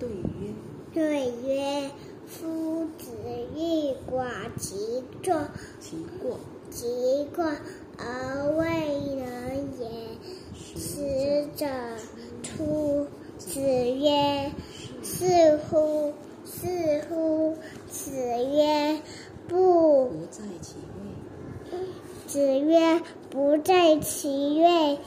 [0.00, 0.54] 对曰：
[0.94, 1.90] 对曰
[2.26, 3.10] ：“夫子
[3.54, 4.24] 欲寡
[4.58, 5.38] 其众，
[5.80, 6.38] 其过，
[6.70, 7.44] 其过
[7.98, 8.64] 而未
[9.16, 9.86] 能也。
[10.78, 11.66] 使使者
[12.42, 13.06] 出。”
[13.38, 14.50] 子曰
[15.02, 16.12] ：“是乎？
[16.44, 17.56] 是乎？”
[17.90, 19.00] 子曰
[19.48, 20.06] ：“不。
[20.08, 21.78] 不在其位，”
[22.26, 23.00] 子曰
[23.30, 24.98] ：“不在其位，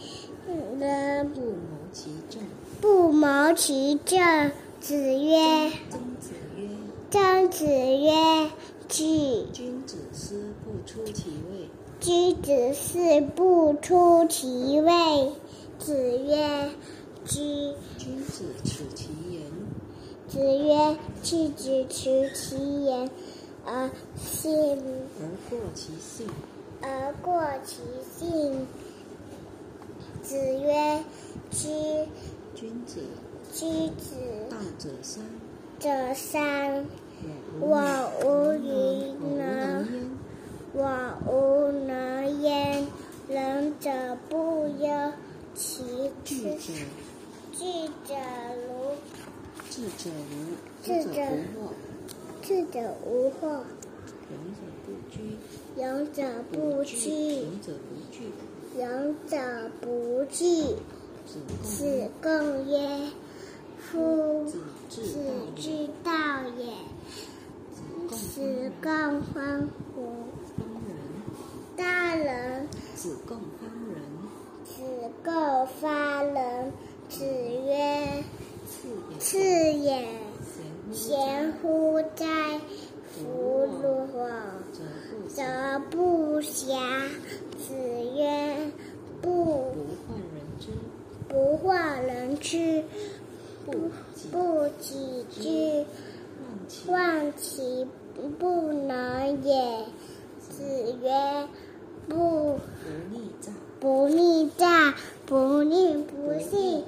[0.80, 1.56] 人不谋
[1.92, 2.42] 其政。
[2.80, 5.72] 不谋其政。”子曰。
[5.90, 6.68] 曾子曰：
[7.12, 8.50] 曾子曰
[8.88, 11.70] ：“己君子思不出其位，
[12.00, 14.92] 君子思不出其位。”
[15.84, 16.70] 子曰
[17.26, 17.74] ：“居。
[17.98, 19.42] 君子耻其言，”
[20.28, 23.10] 子曰：“弃子持其言，
[23.66, 24.78] 而信
[25.20, 26.28] 而过其性。
[26.82, 27.82] 而过其
[28.18, 28.66] 性。”
[30.24, 31.04] 子曰
[31.52, 31.70] ：“居
[32.56, 33.02] 君子
[33.54, 34.16] 居子
[34.50, 35.24] 大者三，
[35.80, 36.86] 者三，
[37.60, 37.78] 我
[38.24, 39.86] 无与我无能。
[39.86, 40.10] 焉。
[40.74, 40.82] 我
[41.28, 42.88] 无能焉。
[43.28, 43.90] 仁者
[44.30, 45.12] 不忧，
[45.54, 45.84] 其
[46.24, 46.74] 智者，
[47.54, 47.64] 智
[48.08, 48.16] 者
[48.68, 48.96] 如
[49.70, 51.12] 智者如，智者
[51.54, 51.74] 不惑，
[52.42, 52.76] 智者
[53.06, 53.42] 无惑，
[54.32, 55.16] 勇者不居，
[55.78, 56.20] 勇者
[56.52, 56.96] 不惧，
[57.36, 58.16] 勇者不惧，
[58.80, 59.36] 勇者
[59.82, 60.76] 不惧。
[61.28, 62.74] 子贡子贡曰
[63.78, 64.60] ：“夫子
[64.90, 64.98] 之
[66.04, 66.10] 道
[66.58, 66.60] 也。
[66.60, 66.64] 道也，
[68.10, 69.96] 子贡方乎？
[70.58, 70.92] 方人，
[71.78, 72.68] 大人。
[72.96, 73.96] 子贡方人，
[74.64, 74.82] 子
[75.24, 76.72] 贡发人。
[77.10, 78.24] 子曰：
[79.20, 80.08] 次也，
[80.94, 82.26] 贤乎哉！
[83.12, 84.08] 夫若
[84.72, 84.80] 者
[85.10, 85.44] 不则
[85.90, 86.80] 不暇。
[87.58, 87.74] 子
[88.16, 88.72] 曰：
[89.22, 90.70] 不不患人之，
[91.28, 92.84] 不患人之，
[93.66, 93.72] 不
[94.16, 95.86] 己不己知。
[96.88, 97.86] 忘其
[98.40, 99.86] 不能也。
[100.40, 100.64] 子
[101.04, 101.48] 曰：
[102.08, 102.60] 不不
[103.12, 103.52] 逆诈，
[103.82, 104.94] 不逆诈，
[105.26, 106.84] 不逆不信，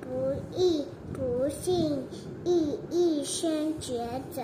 [0.00, 2.06] 不不义不信，
[2.42, 3.98] 义亦生绝
[4.34, 4.42] 者。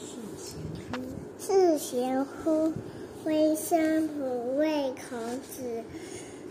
[0.00, 0.54] 是贤
[0.94, 1.02] 乎？
[1.38, 2.72] 是贤乎？
[3.26, 5.82] 微生不畏孔子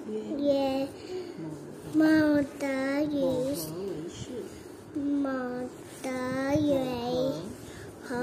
[0.08, 0.88] 曰：曰：
[1.94, 2.70] 某孟德某
[3.02, 4.20] 与何为是？
[4.94, 5.68] 孟
[6.04, 6.10] 德
[6.56, 7.32] 为
[8.08, 8.14] 某侯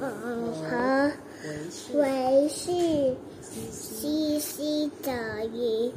[0.00, 1.12] 孟和
[1.94, 3.14] 为是？
[3.72, 5.10] 西西者
[5.52, 5.90] 于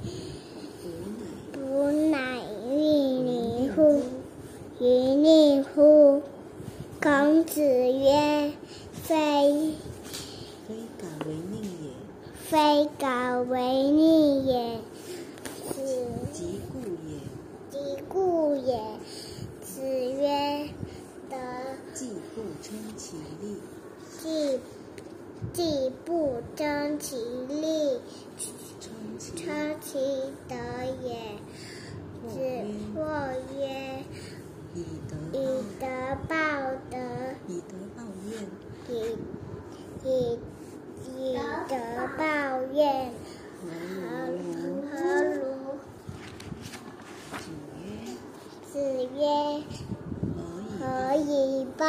[0.83, 0.87] 吾
[1.19, 2.39] 乃不乃
[2.69, 4.01] 欲你乎？
[4.79, 6.21] 于你乎？
[7.01, 8.53] 孔子曰：
[9.03, 9.75] 非
[10.65, 11.91] 非敢为宁也，
[12.49, 14.79] 非敢为逆也。
[15.69, 15.81] 子
[16.31, 17.19] 即故也。
[17.69, 18.81] 即故也。
[19.61, 20.69] 子曰：
[21.29, 21.35] 德
[21.93, 23.57] 既不称其力，
[24.21, 24.59] 既
[25.53, 27.99] 既不争其力，
[28.39, 29.93] 称其称其
[30.49, 30.55] 德
[31.03, 31.37] 也。
[32.27, 32.39] 子
[32.95, 32.99] 或
[33.55, 34.03] 曰：
[34.73, 34.83] 以
[35.79, 35.85] 德
[36.27, 36.35] 报，
[36.89, 36.97] 德，
[37.47, 38.31] 以德报怨。
[38.89, 38.91] 以
[40.03, 40.39] 以
[41.05, 41.37] 以
[41.69, 41.71] 德
[42.17, 42.23] 报
[42.73, 43.13] 怨。
[43.61, 43.69] 何
[44.31, 44.41] 如？
[44.89, 44.93] 何
[45.35, 45.37] 如？
[48.71, 48.75] 子曰：子
[49.19, 49.21] 曰：
[50.79, 50.81] 何
[51.15, 51.29] 以
[51.77, 51.83] 报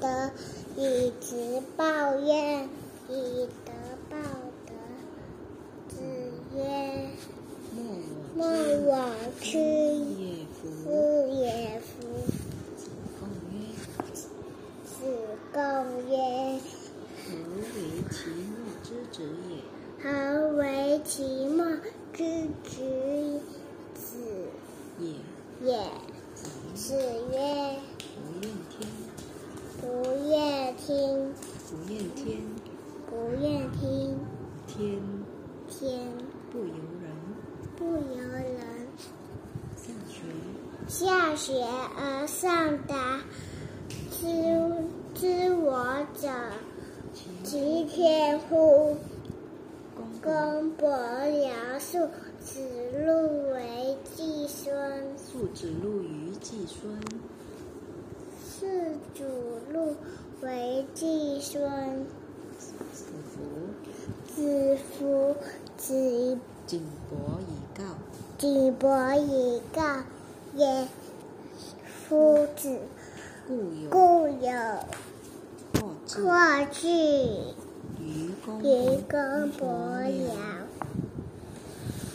[0.00, 0.30] 德？
[0.76, 2.70] 以直报怨。
[3.10, 3.72] 以德
[4.08, 4.16] 报
[4.66, 4.72] 德。
[5.88, 5.96] 子
[6.54, 6.58] 曰：
[7.74, 7.76] 莫
[8.36, 8.44] 我莫
[8.86, 8.90] 我
[9.40, 10.58] 之也夫。
[11.32, 11.88] 也夫。
[12.76, 12.80] 子
[13.18, 13.20] 贡
[13.58, 13.58] 曰：
[14.84, 14.88] 子
[15.52, 15.58] 贡
[16.08, 16.12] 曰：
[17.26, 17.28] 何
[17.66, 17.74] 为
[18.10, 19.16] 其莫之子
[19.48, 19.50] 也？
[20.02, 20.06] 何
[20.56, 20.60] 为
[21.04, 21.12] 其
[21.48, 21.58] 莫
[22.12, 22.18] 之
[22.62, 23.40] 子
[23.94, 24.06] 子
[24.98, 25.02] 也。
[25.62, 25.68] 也？
[26.74, 26.94] 子
[27.32, 27.34] 曰：
[27.98, 28.78] 不厌天，
[29.80, 29.82] 不
[30.28, 30.88] 厌听，
[31.68, 32.28] 不厌天，
[33.10, 34.16] 不愿听。
[34.68, 35.02] 天
[35.68, 36.00] 天
[36.52, 37.10] 不由人。
[37.76, 38.86] 不由人。
[39.76, 40.22] 下学，
[40.86, 41.64] 下学
[41.98, 43.20] 而上达，
[44.12, 44.26] 知
[45.12, 46.28] 知我者，
[47.42, 48.96] 其天乎？
[49.96, 51.50] 公公伯僚
[51.80, 52.08] 述
[52.38, 52.60] 子
[53.04, 54.72] 路为季孙，
[55.16, 56.96] 述子路于季孙。
[58.46, 59.24] 是子
[59.72, 59.96] 路
[60.42, 62.06] 为季孙。
[62.60, 62.74] 子
[63.32, 63.40] 服，
[64.36, 65.34] 子服
[65.78, 67.42] 子景伯以
[67.74, 67.82] 告。
[68.36, 69.80] 己伯以告
[70.54, 70.86] 曰：
[72.06, 72.78] 夫子
[73.48, 74.52] 故有故有
[75.80, 76.34] 过之过
[76.70, 76.88] 之
[77.98, 78.64] 于公愚
[79.08, 79.66] 公伯
[80.02, 80.12] 僚。
[80.12, 80.28] 僚，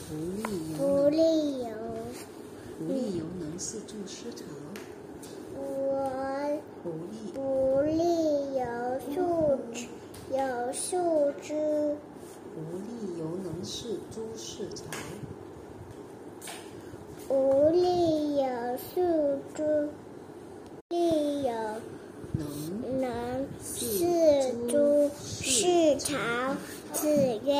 [0.07, 0.13] 不
[0.77, 1.65] 不利由利由
[2.77, 4.45] 不利由能事诸师朝。
[5.57, 5.59] 我
[6.84, 7.95] 不利不利
[10.31, 10.38] 有
[10.73, 11.53] 数之有数之
[12.56, 14.84] 不利由能事诸事朝。
[17.30, 18.43] 无利有
[18.77, 19.89] 数之
[20.89, 21.52] 利有
[22.34, 26.18] 能能事诸事朝。
[26.93, 27.07] 子
[27.45, 27.52] 曰：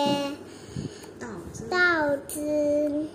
[1.20, 3.06] 道之道之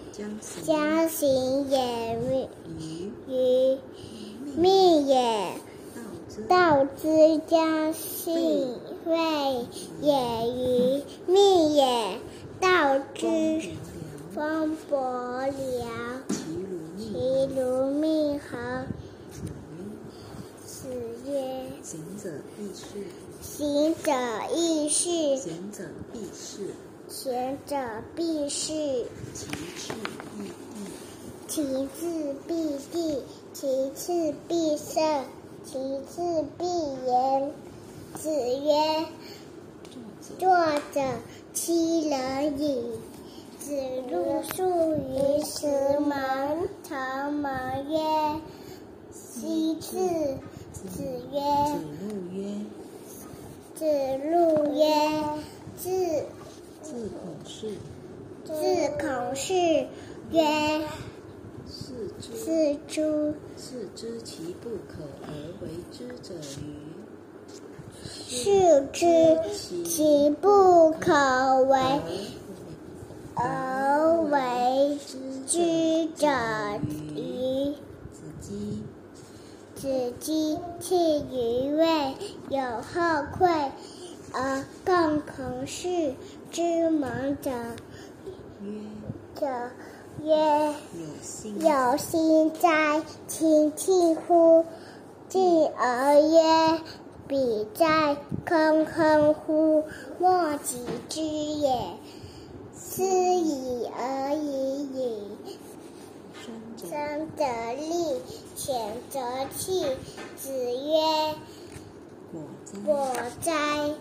[0.62, 2.18] 将行也，
[2.78, 3.78] 于于
[4.56, 5.50] 命也。
[6.48, 8.74] 道之将信
[9.06, 9.66] 谓
[10.00, 10.12] 也
[10.52, 12.18] 于命也。
[12.60, 13.26] 道之
[14.34, 14.98] 风伯
[15.46, 15.86] 僚，
[16.98, 18.38] 其如命。
[18.38, 18.84] 何？
[20.66, 20.88] 子
[21.26, 22.84] 曰：行者必是，
[23.40, 24.12] 行者
[24.54, 26.74] 亦是，行者必是，
[27.08, 27.76] 行者
[28.14, 29.06] 必是。
[31.48, 32.52] 其次必
[32.92, 33.22] 地，
[33.54, 35.24] 其次必地，其次必胜，
[35.64, 35.72] 其
[36.06, 36.64] 次必
[37.06, 37.52] 言。
[38.14, 39.06] 子曰：
[39.82, 40.48] 作者作
[40.92, 41.00] 者
[41.52, 42.98] 其人矣。
[43.58, 43.76] 子
[44.10, 44.64] 路宿
[44.96, 45.66] 于石
[46.00, 48.40] 门，城门曰
[49.12, 49.90] ：“昔至。”
[50.72, 51.40] 子曰
[51.74, 52.38] ：“子路曰
[53.76, 53.84] ：“子
[54.28, 54.30] 路
[54.74, 54.82] 曰
[55.76, 56.24] ：‘自
[56.82, 57.76] 自孔氏。’
[58.44, 58.52] 自
[58.98, 59.52] 孔氏
[60.32, 60.42] 曰
[61.70, 65.30] ：‘是之是诸是知其不可而
[65.62, 66.79] 为之者与？
[68.32, 69.40] 是知
[69.84, 71.80] 其不可为
[73.34, 74.96] 而为
[75.48, 76.28] 之者
[77.16, 77.74] 与？’
[78.14, 78.84] 子姬
[79.74, 82.14] 子姬弃于位，
[82.50, 83.48] 有后愧
[84.32, 86.14] 而共孔氏
[86.52, 87.50] 之盟者：
[89.34, 89.46] 者
[90.22, 90.72] 曰。
[91.58, 94.64] 有心哉，亲近乎！
[95.28, 96.80] 敬而曰
[97.30, 99.84] ：“彼哉，空空乎！
[100.18, 101.70] 莫及之也。”
[102.74, 105.22] 斯已而已矣。
[106.76, 107.44] 生则
[107.74, 108.20] 立，
[108.56, 109.20] 浅则
[109.56, 109.86] 弃。
[110.36, 111.36] 子曰
[112.84, 113.94] 我哉：“，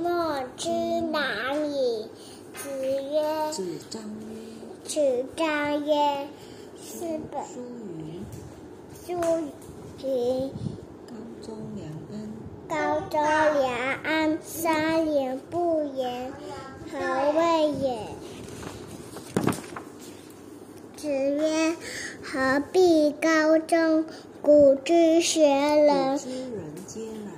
[0.00, 0.70] 莫之
[1.00, 2.08] 难矣。”
[2.54, 4.06] 子曰子张曰
[4.86, 6.28] ：“：“子张曰
[6.80, 7.42] ：‘是本。’
[9.04, 9.12] 书
[10.04, 10.52] 云
[11.48, 12.26] ：“高宗良安，
[12.68, 12.74] 高
[13.08, 13.20] 周
[13.60, 13.70] 良
[14.02, 16.32] 安，三年不言，
[16.90, 16.98] 何
[17.38, 18.00] 谓也？”
[20.96, 21.76] 子曰
[22.20, 24.06] ：“何必高中？
[24.42, 25.52] 古之学古
[25.84, 27.30] 人，之人皆然。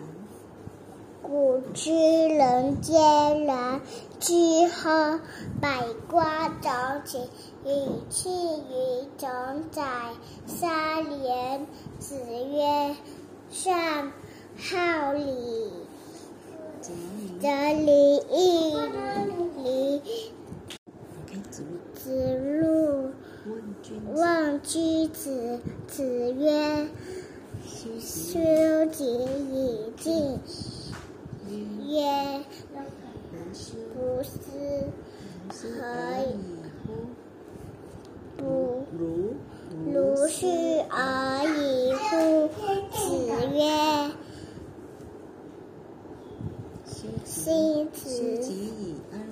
[1.23, 1.93] 古之
[2.29, 2.95] 人皆
[3.47, 3.83] 然。
[4.21, 4.89] 居乎
[5.61, 7.31] 百瓜长起，
[7.65, 9.29] 以弃于种
[9.71, 9.85] 宰。
[10.47, 11.65] 三年。”
[12.01, 12.97] 子曰
[13.51, 14.13] ：“善
[14.57, 15.23] 好礼，
[16.81, 18.75] 则民则礼义
[19.63, 20.03] 礼。
[21.95, 23.11] 子路”
[24.15, 26.89] 问君子子，曰
[27.65, 28.39] ：“修
[28.93, 29.05] 己
[29.51, 30.39] 以敬。”
[31.89, 32.45] 曰
[33.95, 34.39] ：：“不思
[35.81, 36.35] 何以
[36.87, 36.87] 乎？
[38.37, 38.43] 不
[38.97, 39.35] 如
[39.71, 40.47] 如是
[40.91, 42.49] 而已乎？”
[42.91, 43.05] 子
[43.55, 43.59] 曰
[46.85, 49.29] 修：“己心子己以安人。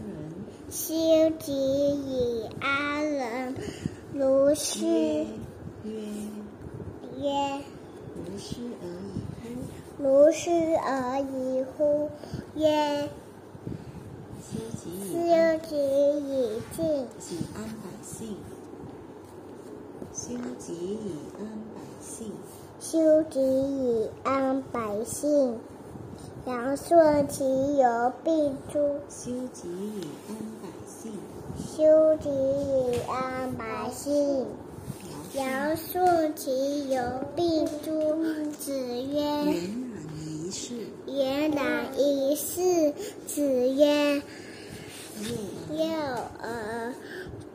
[0.68, 0.94] 修
[1.38, 3.54] 己以安人，
[4.12, 5.26] 如是曰
[5.84, 5.92] 曰
[7.18, 7.60] 曰：
[8.14, 9.22] 如是而已
[9.96, 10.02] 乎？
[10.02, 12.10] 如是而已乎？
[12.56, 13.08] 曰：
[14.40, 16.76] 修己以修安己以敬。
[17.18, 18.36] 己安百姓。
[20.16, 21.44] 修己以安
[21.74, 22.32] 百姓。
[22.80, 25.58] 修己以安百姓，
[26.46, 27.44] 阳顺其
[27.76, 28.78] 由，病诸。
[29.10, 30.32] 修己以安
[30.62, 31.12] 百姓。
[31.58, 34.46] 修己以安百姓，
[35.34, 37.02] 尧阳顺其由，
[37.36, 37.90] 病诸。
[38.58, 40.74] 子曰嫣然一世
[41.06, 42.94] ，：“言然一世。”
[43.28, 44.22] 子曰幼
[45.76, 45.84] ：“幼
[46.40, 46.94] 而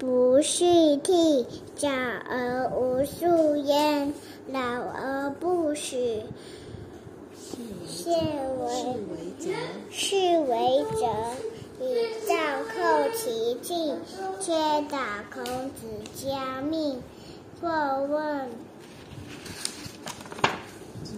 [0.02, 1.45] 不恤悌，
[1.76, 1.94] 长
[2.28, 4.11] 而无数焉，
[4.48, 6.23] 老而不死。
[7.88, 8.18] 是为
[9.91, 11.06] 是为则。
[11.80, 11.86] 以
[12.28, 13.99] 杖扣其颈，
[14.40, 14.52] 皆
[14.90, 16.99] 打孔子家命。
[17.61, 17.69] 或
[18.07, 18.49] 问
[21.03, 21.11] 之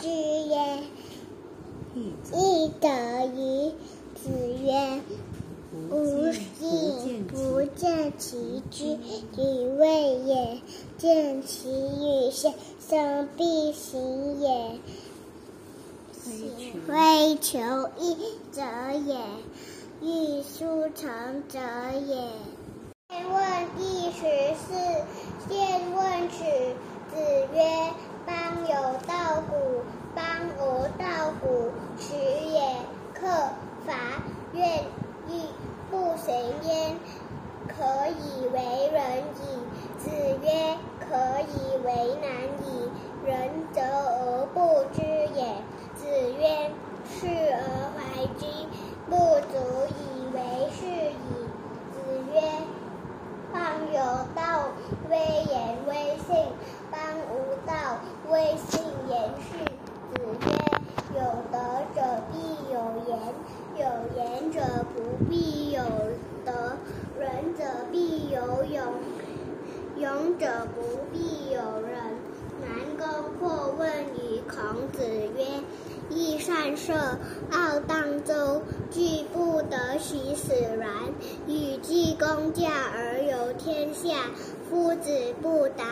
[0.00, 0.82] 之曰
[2.32, 3.70] ：“亦得于？”
[4.16, 4.30] 子
[4.62, 5.02] 曰
[5.88, 5.96] ：“不
[6.60, 8.84] 不不见见其知，
[9.36, 10.60] 以谓也。
[10.96, 12.54] 见其与先，
[12.88, 14.78] 生必行也。
[16.22, 17.58] 其非求
[17.98, 18.14] 一
[18.52, 18.62] 者
[19.04, 19.18] 也，
[20.00, 21.58] 欲速成者
[22.06, 22.28] 也。
[23.08, 24.72] 见问第十四，
[25.48, 26.44] 见问取。
[27.10, 27.20] 子
[27.54, 27.92] 曰
[28.26, 28.74] ：“邦有
[29.06, 29.82] 道古，
[30.14, 30.24] 邦
[30.58, 32.14] 无道古，耻
[32.52, 32.60] 也。
[33.12, 33.26] 克
[33.86, 33.94] 伐
[34.52, 34.82] 愿
[35.28, 35.42] 义，
[35.90, 36.96] 不行焉，
[37.68, 39.42] 可以为仁矣。”
[39.98, 40.10] 子
[40.42, 41.88] 曰：“可以为
[42.20, 42.28] 难
[42.66, 42.90] 矣。
[43.24, 43.32] 仁
[43.72, 45.56] 则而不知也。”
[45.96, 46.06] 子
[46.38, 46.70] 曰
[47.08, 47.58] ：“事而
[47.94, 48.46] 怀之，
[49.08, 49.16] 不
[49.50, 49.54] 足
[49.88, 50.38] 以为
[50.70, 51.48] 是矣。”
[51.90, 51.94] 子
[52.34, 52.40] 曰
[53.52, 53.62] ：“邦
[53.92, 53.98] 有
[54.34, 54.68] 道，
[55.08, 55.54] 威严
[55.86, 56.52] 威信；
[56.90, 57.00] 邦
[57.30, 57.32] 无
[57.66, 57.72] 道，
[58.30, 59.64] 威信严饰。”
[60.12, 60.46] 子曰
[61.16, 61.20] ：“有
[61.50, 61.56] 德
[61.94, 62.34] 者必
[62.72, 62.76] 有
[63.08, 63.18] 言，
[63.76, 63.82] 有
[64.16, 65.82] 言者不必有
[66.44, 66.52] 德；
[67.20, 68.92] 仁者必有勇，
[69.96, 71.94] 勇者不必有仁。”
[72.60, 73.06] 南宫
[73.38, 75.62] 括问于孔子曰
[76.10, 76.92] ：“益善射，
[77.52, 80.90] 傲荡周，惧不得得其使然。
[81.46, 84.30] 与季公驾而游天下，
[84.68, 85.10] 夫子
[85.40, 85.84] 不答。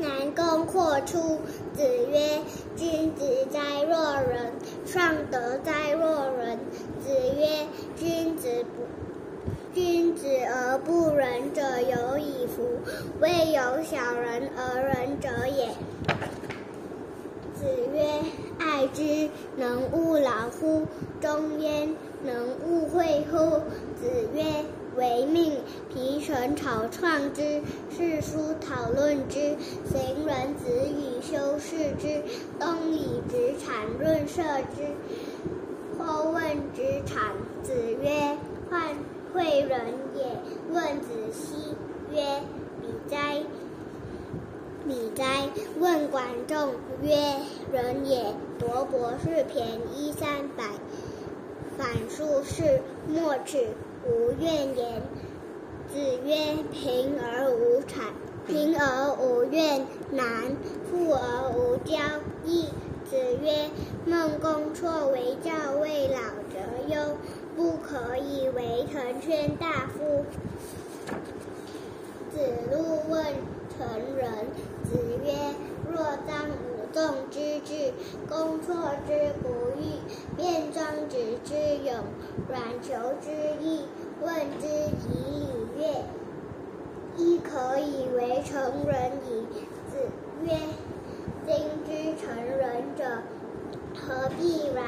[0.00, 1.38] 南宫阔出，
[1.74, 2.40] 子曰
[2.74, 4.50] ：“君子哉若人！
[4.86, 6.58] 尚德哉若人！”
[7.04, 7.66] 子曰
[7.98, 8.86] ：“君子不
[9.74, 12.66] 君子而不仁者有矣夫，
[13.20, 15.68] 未有小人而仁者也。”
[17.54, 18.22] 子曰
[18.58, 20.86] ：“爱之，能勿劳乎？
[21.20, 21.94] 中焉，
[22.24, 22.34] 能
[22.66, 23.36] 勿惠乎？”
[24.00, 24.64] 子曰
[24.96, 25.58] ：“为命，
[25.92, 27.60] 皮诚草创之，
[27.90, 29.56] 世书讨论之，
[29.90, 32.22] 行人子以修饰之，
[32.58, 34.42] 东以直产润色
[34.74, 34.86] 之。”
[35.98, 36.42] 后问
[36.74, 37.32] 之产。
[37.62, 38.36] 子曰
[38.70, 38.82] ：“患
[39.34, 39.80] 诲人
[40.16, 40.24] 也。”
[40.72, 41.76] 问子奚
[42.10, 42.40] 曰
[42.80, 43.42] ：“比哉！”
[44.88, 45.48] 比哉！
[45.78, 46.72] 问管仲
[47.02, 47.14] 曰
[47.70, 50.64] ：“人也。”夺博士便宜三百，
[51.76, 53.68] 反数士，莫耻，
[54.10, 55.02] 无怨言。
[55.92, 58.10] 子曰：“贫而无谄，
[58.46, 60.56] 贫而无怨，难；
[60.90, 61.98] 富而无骄，
[62.44, 62.66] 易。”
[63.08, 63.70] 子曰
[64.06, 65.50] ：“孟公错为教
[65.80, 66.20] 未老
[66.50, 67.16] 则忧，
[67.56, 70.24] 不可以为成宣大夫。”
[72.32, 72.38] 子
[72.70, 73.24] 路问
[73.76, 74.30] 成人。
[74.84, 75.32] 子曰
[75.90, 76.46] ：“若臧
[76.90, 77.92] 武仲之志，
[78.28, 78.74] 公错
[79.06, 79.48] 之不
[79.80, 80.02] 欲，
[80.36, 81.54] 卞庄子之
[81.84, 81.94] 勇，
[82.48, 83.30] 阮求之
[83.62, 83.84] 义，
[84.20, 84.66] 问之
[85.08, 85.46] 以
[85.78, 86.04] 礼乐，
[87.16, 89.46] 亦可以为成人矣。”
[89.88, 89.98] 子
[90.44, 90.56] 曰
[91.46, 91.54] ：“今
[91.86, 93.04] 之成人者，
[93.94, 94.84] 何必然？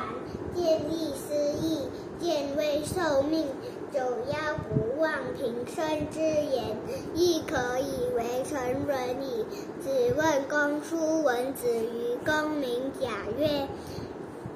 [0.55, 1.89] 见利思义，
[2.19, 3.47] 见危受命。”
[3.93, 6.78] 九夭不忘平生之言，
[7.14, 9.44] 亦可以为成人矣。
[9.82, 13.69] 子问公叔文子于公明贾曰：“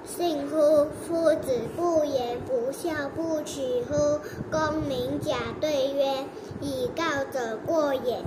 [0.06, 0.86] 信乎？
[1.06, 4.18] 夫子不言不孝，不取乎？”
[4.50, 6.24] 公明贾对曰
[6.62, 8.22] ：“以告者过也。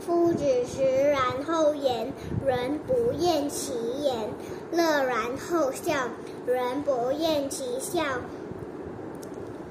[0.00, 2.10] 夫子食然后言，
[2.46, 4.30] 人不厌其言；
[4.72, 6.08] 乐然后笑，
[6.46, 8.02] 人不厌其笑。”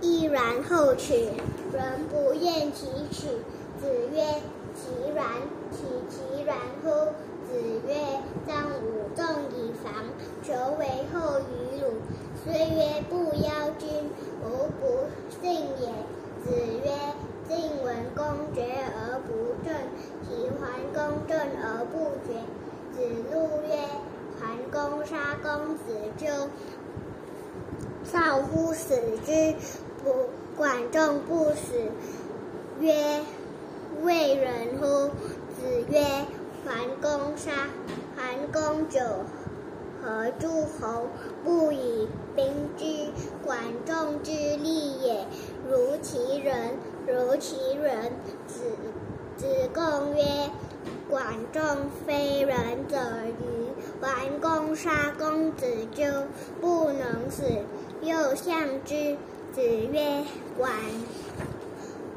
[0.06, 1.16] 亦然后取，
[1.74, 3.26] 人不厌其取。
[3.82, 4.24] 子曰：
[4.76, 5.26] 其然，
[5.72, 6.90] 其其然乎？
[7.48, 7.96] 子曰：
[8.48, 8.54] 臧
[8.84, 9.26] 武仲
[9.56, 9.92] 以防，
[10.44, 11.86] 求为后于鲁。
[12.44, 13.50] 虽曰不邀
[13.80, 13.90] 君，
[14.44, 15.08] 吾不
[15.42, 15.52] 信
[15.82, 15.90] 也。
[16.44, 16.52] 子
[16.84, 16.88] 曰：
[17.50, 18.62] 晋文公决
[18.96, 19.74] 而不正，
[20.22, 22.38] 齐桓公正而不决。
[22.94, 23.02] 子
[23.34, 23.34] 路
[23.68, 23.74] 曰：
[24.40, 25.84] 桓公杀公子
[26.16, 26.28] 纠，
[28.04, 28.96] 少乎死
[29.26, 29.56] 之。
[30.58, 31.74] 管仲不死，
[32.80, 33.22] 曰
[34.04, 35.10] ：“为人乎？”
[35.56, 36.02] 子曰
[36.66, 37.52] ：“桓公杀
[38.16, 39.00] 桓公九
[40.02, 40.48] 合诸
[40.80, 41.08] 侯，
[41.44, 42.46] 不以兵
[42.78, 43.12] 之。
[43.46, 45.26] 管仲之利也，
[45.70, 46.76] 如其人，
[47.08, 48.12] 如其人。”
[48.48, 48.62] 子
[49.38, 50.24] 子贡曰
[51.10, 51.62] ：“管仲
[52.06, 53.74] 非人者愚。
[54.02, 56.06] 桓公杀公子纠，
[56.62, 57.44] 不能死，
[58.02, 59.18] 又相之。”
[59.56, 60.26] 子曰
[60.60, 60.70] ：“管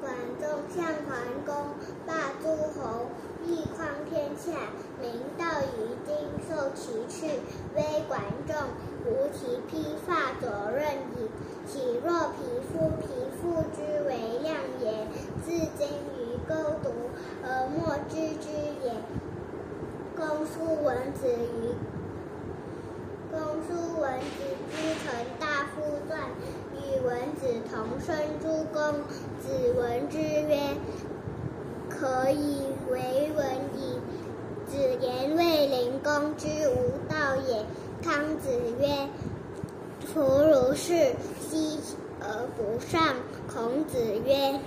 [0.00, 1.54] 管仲相桓公，
[2.04, 3.06] 霸诸侯，
[3.46, 4.50] 一匡天下，
[5.00, 6.16] 民道于今，
[6.48, 7.38] 受其去，
[7.76, 8.56] 威管仲，
[9.06, 11.30] 无其披发左衽矣。
[11.64, 12.42] 岂若匹
[12.72, 12.90] 夫？
[12.98, 13.06] 匹
[13.40, 15.06] 夫之为量也，
[15.44, 15.86] 自今
[16.18, 16.90] 于钩渎，
[17.44, 18.50] 而莫知之
[18.82, 18.92] 也。”
[20.18, 21.72] 公叔文子于
[23.30, 24.26] 公叔文子
[24.72, 26.18] 之臣大夫传。
[26.88, 28.94] 与文子同生诸公，
[29.42, 30.74] 子闻之曰
[31.90, 33.46] ：“可以为文
[33.76, 34.00] 矣。”
[34.66, 37.66] 子言卫灵公之无道也。
[38.02, 38.48] 康子
[38.80, 39.06] 曰
[40.14, 41.12] ：“夫如是，
[41.50, 41.78] 奚
[42.20, 43.16] 而不善？”
[43.52, 44.58] 孔子曰：“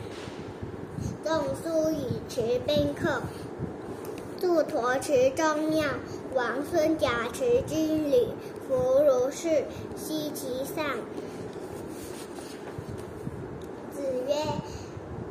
[1.26, 3.22] 仲舒以持宾客，
[4.39, 5.85] 祝陀持宗庙，
[6.35, 8.27] 王孙贾持军旅。
[8.68, 9.65] 夫如是，
[9.95, 10.85] 奚其善？”
[14.11, 14.35] 子曰：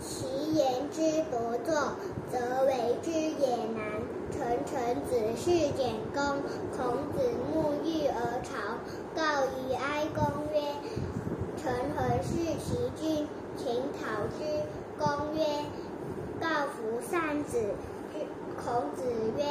[0.00, 1.36] 其言之不
[1.70, 1.92] 作，
[2.32, 4.00] 则为之也难。
[4.32, 6.40] 臣臣子是简公。
[6.74, 7.20] 孔子
[7.52, 8.80] 沐浴而朝，
[9.14, 10.24] 告于哀公
[10.54, 10.62] 曰
[11.60, 13.26] ：“臣何事其君？
[13.54, 14.64] 请讨之。”
[14.98, 15.44] 公曰
[16.40, 17.58] ：“告夫善子。”
[18.64, 19.04] 孔子
[19.36, 19.44] 曰：“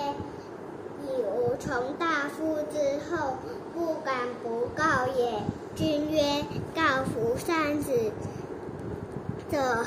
[1.05, 3.35] 以吾从大夫之后，
[3.75, 5.43] 不敢不告也。”
[5.75, 6.43] 君曰
[6.73, 8.11] ：“告夫善子。”
[9.51, 9.85] 者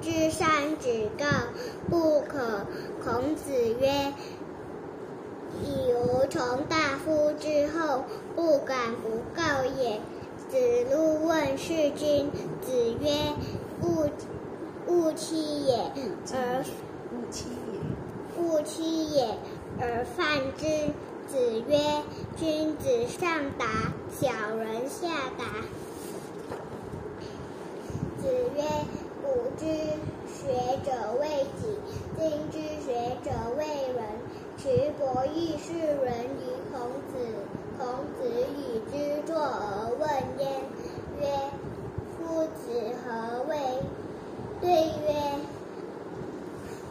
[0.00, 1.24] 知善止告
[1.88, 2.66] 不可。
[3.02, 4.12] 孔子曰
[5.62, 8.04] ：“以吾从大夫之后，
[8.36, 10.00] 不敢不告也。”
[10.50, 10.58] 子
[10.94, 12.30] 路问事君。
[12.60, 13.32] 子曰：
[13.82, 14.08] 勿
[14.86, 15.90] 勿欺也，
[16.32, 16.64] 而
[17.12, 18.42] 勿欺也。
[18.42, 19.38] 勿欺也，
[19.80, 20.66] 而犯之。
[21.26, 21.38] 子
[21.68, 22.02] 曰：
[22.36, 23.66] 君子上达，
[24.12, 25.08] 小人下
[25.38, 25.44] 达。
[28.24, 28.62] 子曰：
[29.22, 29.66] 古之
[30.26, 30.48] 学
[30.82, 30.90] 者
[31.20, 31.76] 为己，
[32.16, 32.88] 今之学
[33.22, 34.00] 者为人。
[34.56, 37.12] 蘧伯亦是人于孔子。
[37.76, 37.84] 孔
[38.16, 38.24] 子
[38.56, 40.62] 与之坐而问焉，
[41.20, 41.22] 曰：
[42.16, 43.52] 夫子何为？
[44.58, 44.70] 对
[45.04, 45.12] 曰：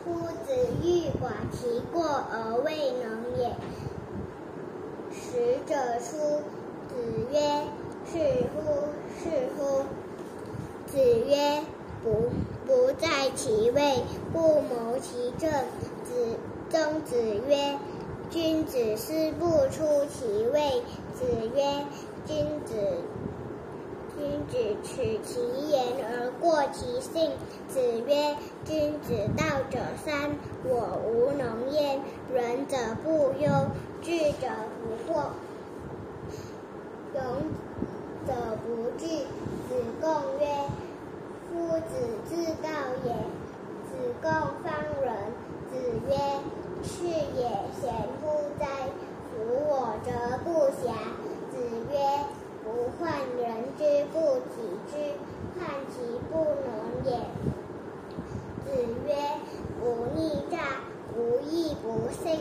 [0.05, 0.53] 夫子
[0.83, 3.55] 欲寡其过而未能也。
[5.11, 6.43] 使者出。
[6.89, 6.93] 子
[7.31, 7.65] 曰：
[8.05, 8.19] 是
[8.53, 8.59] 乎
[9.17, 9.83] 是乎。
[10.93, 11.63] 子曰：
[12.03, 12.29] 不
[12.67, 15.49] 不在其位，不谋其政。
[16.03, 16.37] 子
[16.69, 17.15] 曾子
[17.47, 17.79] 曰：
[18.29, 20.83] 君子思不出其位。
[21.15, 21.25] 子
[21.55, 21.87] 曰：
[22.27, 22.75] 君子
[24.15, 25.41] 君子取其
[25.71, 27.31] 言而过其性。
[27.67, 32.01] 子曰：君子道者三：我无能焉。
[32.31, 33.49] 仁者不忧，
[34.03, 34.47] 智者
[34.77, 35.29] 不惑，
[37.15, 37.23] 勇
[38.27, 38.33] 者
[38.63, 39.25] 不惧。
[39.67, 40.09] 子贡
[40.39, 40.45] 曰：
[41.49, 41.91] 夫子
[42.27, 42.69] 自道
[43.05, 43.07] 也。
[43.89, 43.91] 子
[44.21, 44.29] 贡
[44.63, 45.05] 方人。
[45.71, 45.73] 子
[46.07, 46.11] 曰：
[46.83, 47.41] 是也，
[47.79, 47.91] 贤
[48.21, 48.23] 乎
[48.59, 48.65] 哉！
[49.31, 49.33] 夫
[49.67, 50.49] 我则不
[50.81, 50.83] 暇。
[51.51, 51.55] 子
[51.91, 51.93] 曰：
[52.63, 53.01] 不患
[53.37, 53.41] 人
[53.77, 54.15] 之不
[54.53, 54.55] 己
[54.91, 54.91] 知，
[55.55, 55.59] 患
[55.89, 55.93] 其
[56.29, 56.33] 不
[56.63, 56.67] 能
[57.05, 57.09] 也。
[58.63, 58.67] 子
[59.07, 59.09] 曰：
[59.79, 59.81] 不
[60.15, 60.19] 逆
[60.51, 60.81] 诈，
[61.13, 62.39] 不义不信。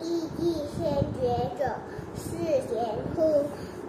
[0.00, 0.80] 义亦先
[1.20, 1.20] 觉
[1.56, 1.76] 者，
[2.16, 2.28] 是
[2.68, 3.44] 贤乎？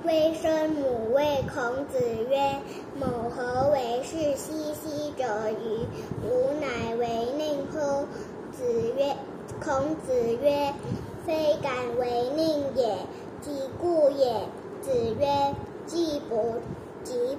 [0.06, 1.98] 微生母谓孔子
[2.30, 2.60] 曰
[3.00, 5.88] ：“某何为是兮兮者与？
[6.28, 7.08] 吾乃为
[7.38, 8.06] 宁乎？”
[8.52, 8.66] 子
[8.98, 9.16] 曰
[9.64, 10.74] ：“孔子曰：
[11.26, 12.98] 非敢为宁也，
[13.42, 14.42] 即故也。”
[14.84, 15.56] 子曰
[15.88, 16.56] ：“既不
[17.06, 17.38] 即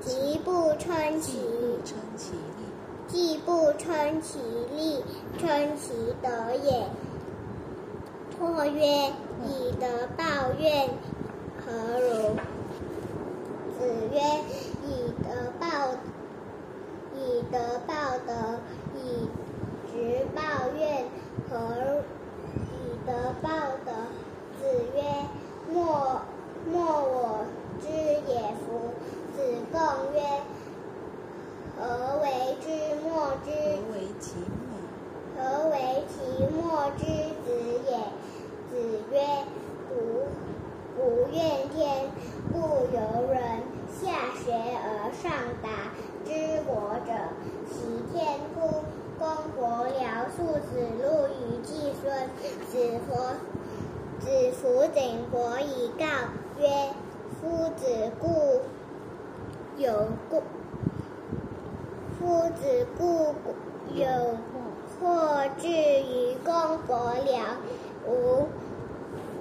[0.00, 1.38] 即不称其
[1.84, 2.66] 称其力，
[3.06, 4.40] 既不称其
[4.74, 5.04] 力，
[5.38, 6.28] 称其德
[6.64, 6.82] 也。”
[8.40, 9.12] 或曰
[9.46, 10.24] ：“以德报
[10.58, 10.88] 怨，
[11.70, 12.34] 何如？”
[13.78, 14.18] 子曰
[14.84, 15.64] ：“以德报，
[17.14, 18.58] 以德报德，
[18.96, 18.98] 以
[19.86, 20.40] 直报
[20.76, 21.04] 怨，
[21.48, 22.02] 何
[22.72, 23.48] 以德报
[23.84, 23.92] 德？”
[24.58, 24.98] 子曰
[25.72, 26.20] ：“莫
[26.70, 27.44] 莫我
[27.80, 28.92] 之也夫。”
[29.36, 29.38] 子
[29.72, 29.80] 贡
[30.12, 30.18] 曰
[31.78, 32.26] ：“何为
[32.60, 32.66] 之
[33.02, 33.08] 莫
[33.44, 33.48] 之？
[33.92, 34.34] 为其
[34.66, 34.76] 莫？
[35.38, 35.38] 何
[35.70, 36.14] 为其
[36.52, 37.04] 莫之
[37.44, 37.48] 子
[37.88, 37.90] 也？”
[38.68, 38.72] 子
[39.10, 39.14] 曰
[39.88, 39.94] ：“不
[41.00, 41.40] 不怨
[41.74, 42.10] 天，
[42.52, 42.58] 不
[42.92, 43.40] 由人。
[43.90, 44.10] 下
[44.44, 45.32] 学而上
[45.62, 45.68] 达，
[46.26, 47.12] 知国者，
[47.70, 47.74] 其
[48.12, 48.84] 天乎？”
[49.18, 50.68] 公伯僚庶子
[51.02, 52.28] 路与季孙。
[52.66, 53.08] 子服
[54.20, 56.04] 子服景伯以告
[56.58, 56.68] 曰
[57.40, 58.60] ：“夫子固
[59.78, 60.42] 有故，
[62.18, 63.34] 夫子固
[63.94, 64.06] 有
[65.00, 67.56] 或至于公伯僚，
[68.06, 68.48] 吾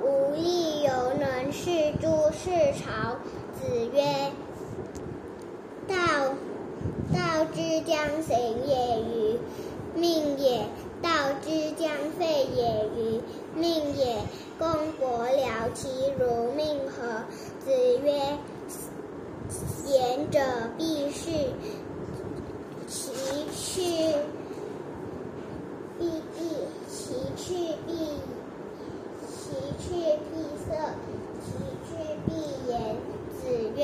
[0.02, 0.90] 吾力犹
[1.20, 1.70] 能事
[2.02, 3.16] 诸事朝。”
[3.60, 4.32] 子曰
[5.88, 5.96] ：“道
[7.14, 9.40] 道之将行也与？
[9.96, 10.66] 命也。
[11.02, 11.10] 道
[11.42, 13.22] 之将废也与？
[13.56, 14.18] 命也。
[14.58, 14.68] 公
[15.00, 15.88] 伯僚其
[16.20, 17.24] 如命何？”
[17.64, 17.72] 子
[18.04, 18.38] 曰
[19.50, 20.40] ：“贤者
[20.78, 21.32] 必是，
[22.88, 23.12] 其
[23.54, 24.14] 去
[25.98, 26.12] 必异，
[26.88, 27.94] 其去必
[29.50, 29.90] 其去
[30.30, 30.76] 必色，
[31.42, 31.48] 其
[31.90, 31.90] 去
[32.28, 32.30] 必
[32.70, 32.96] 言。”
[33.34, 33.42] 子
[33.76, 33.82] 曰：“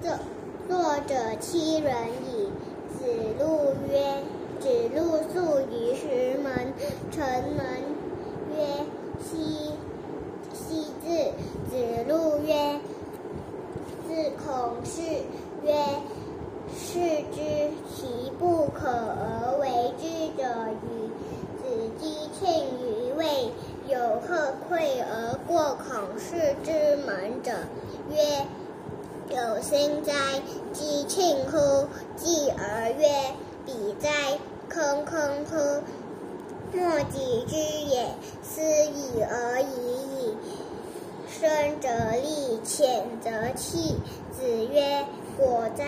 [0.00, 0.04] 作
[0.66, 1.92] 作者七人
[2.24, 2.50] 矣。”
[2.96, 3.04] 子
[3.38, 4.22] 路曰
[4.58, 4.64] ：“子
[4.94, 6.72] 路宿于石门。
[7.10, 7.22] 城
[7.54, 7.60] 门
[8.56, 8.56] 曰
[9.22, 9.72] ：‘西
[10.54, 11.32] 西至。’
[11.68, 11.74] 子
[12.08, 12.80] 路曰
[14.08, 15.02] ：‘自孔氏。’
[15.62, 15.74] 曰
[16.74, 16.98] ：‘士
[17.34, 20.08] 之其不可而为之
[20.40, 20.42] 者
[20.82, 21.10] 与？’
[21.66, 22.44] 子击磬
[22.80, 23.50] 于卫，
[23.88, 27.52] 有荷馈而过孔氏之门者，
[28.10, 28.44] 曰
[29.30, 30.12] ：‘有心哉！
[30.72, 31.86] 击磬乎！
[32.16, 33.06] 继而曰
[33.64, 34.10] ：‘彼哉！
[34.68, 35.82] 坑坑乎！
[36.72, 38.08] 莫己知也，
[38.42, 39.66] 斯已而已
[40.16, 40.36] 矣。’
[41.30, 43.98] 深则利，浅则弃。
[44.32, 44.42] 子
[44.72, 45.04] 曰
[45.38, 45.84] ：‘果哉！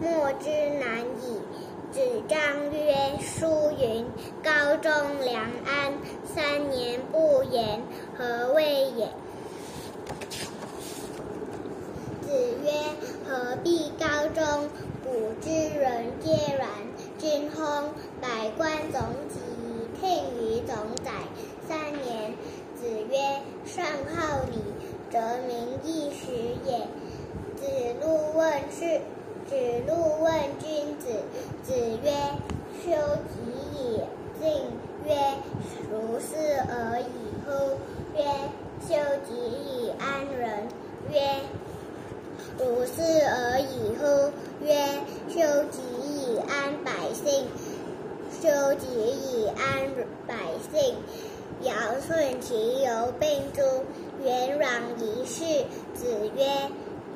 [0.00, 0.48] 莫之
[0.80, 1.40] 难矣。’
[1.94, 2.38] 子张
[2.72, 2.92] 曰
[3.22, 4.04] ：‘书云：
[4.42, 4.50] 高
[4.82, 4.90] 中
[5.24, 5.92] 良安，
[6.24, 7.80] 三年不言，
[8.18, 9.06] 何谓也？’
[12.20, 12.32] 子
[12.64, 12.72] 曰
[13.24, 14.68] ：“何必高中？
[15.04, 16.68] 古之人皆然。
[17.16, 17.84] 君薨，
[18.20, 19.38] 百官总己，
[20.00, 20.10] 听
[20.40, 21.12] 于总宰，
[21.68, 22.34] 三年。”
[22.74, 23.84] 子曰：“上
[24.16, 24.58] 好礼，
[25.12, 26.32] 则民易时
[26.66, 26.88] 也。”
[27.54, 27.62] 子
[28.04, 29.00] 路问事。
[29.48, 29.54] 子
[29.86, 31.08] 路问君子。
[31.62, 32.10] 子曰
[32.84, 32.90] ：“修
[33.28, 33.34] 己
[33.74, 34.00] 以
[34.40, 34.48] 敬。”
[35.06, 35.14] 曰
[35.90, 37.04] ：“如是而已
[37.44, 37.76] 乎？”
[38.16, 38.24] 曰
[38.86, 38.94] ：“修
[39.26, 40.68] 己以安人。”
[41.12, 41.20] 曰
[42.58, 44.32] ：“如是而已乎？”
[44.64, 44.74] 曰
[45.28, 47.46] ：“修己以安百姓。”
[48.40, 49.88] 修己以安
[50.26, 50.34] 百
[50.70, 50.96] 姓。
[51.62, 51.72] 尧
[52.06, 53.62] 舜其犹并诸，
[54.22, 54.66] 元攘
[54.98, 55.64] 一世。
[55.94, 56.44] 子曰：“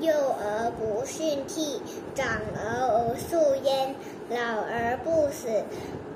[0.01, 1.81] 幼而不训悌，
[2.15, 3.95] 长而无肃焉，
[4.31, 5.49] 老而不死，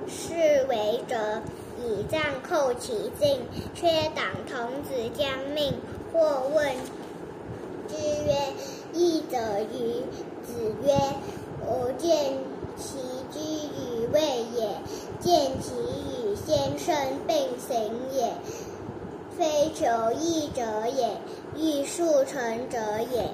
[0.09, 1.17] 是为者。”
[1.85, 3.41] 以杖扣其颈，
[3.75, 5.75] 却党童子将命。
[6.13, 6.65] 或问
[7.89, 8.53] 之曰
[8.95, 10.05] ：“义者与？”
[10.47, 10.95] 子曰
[11.67, 12.35] ：“吾见
[12.77, 12.99] 其
[13.33, 14.21] 居与位
[14.55, 14.69] 也，
[15.19, 16.95] 见其与先生
[17.27, 18.33] 并行也。
[19.37, 21.17] 非求义者也，
[21.57, 22.79] 欲速成者
[23.11, 23.29] 也。”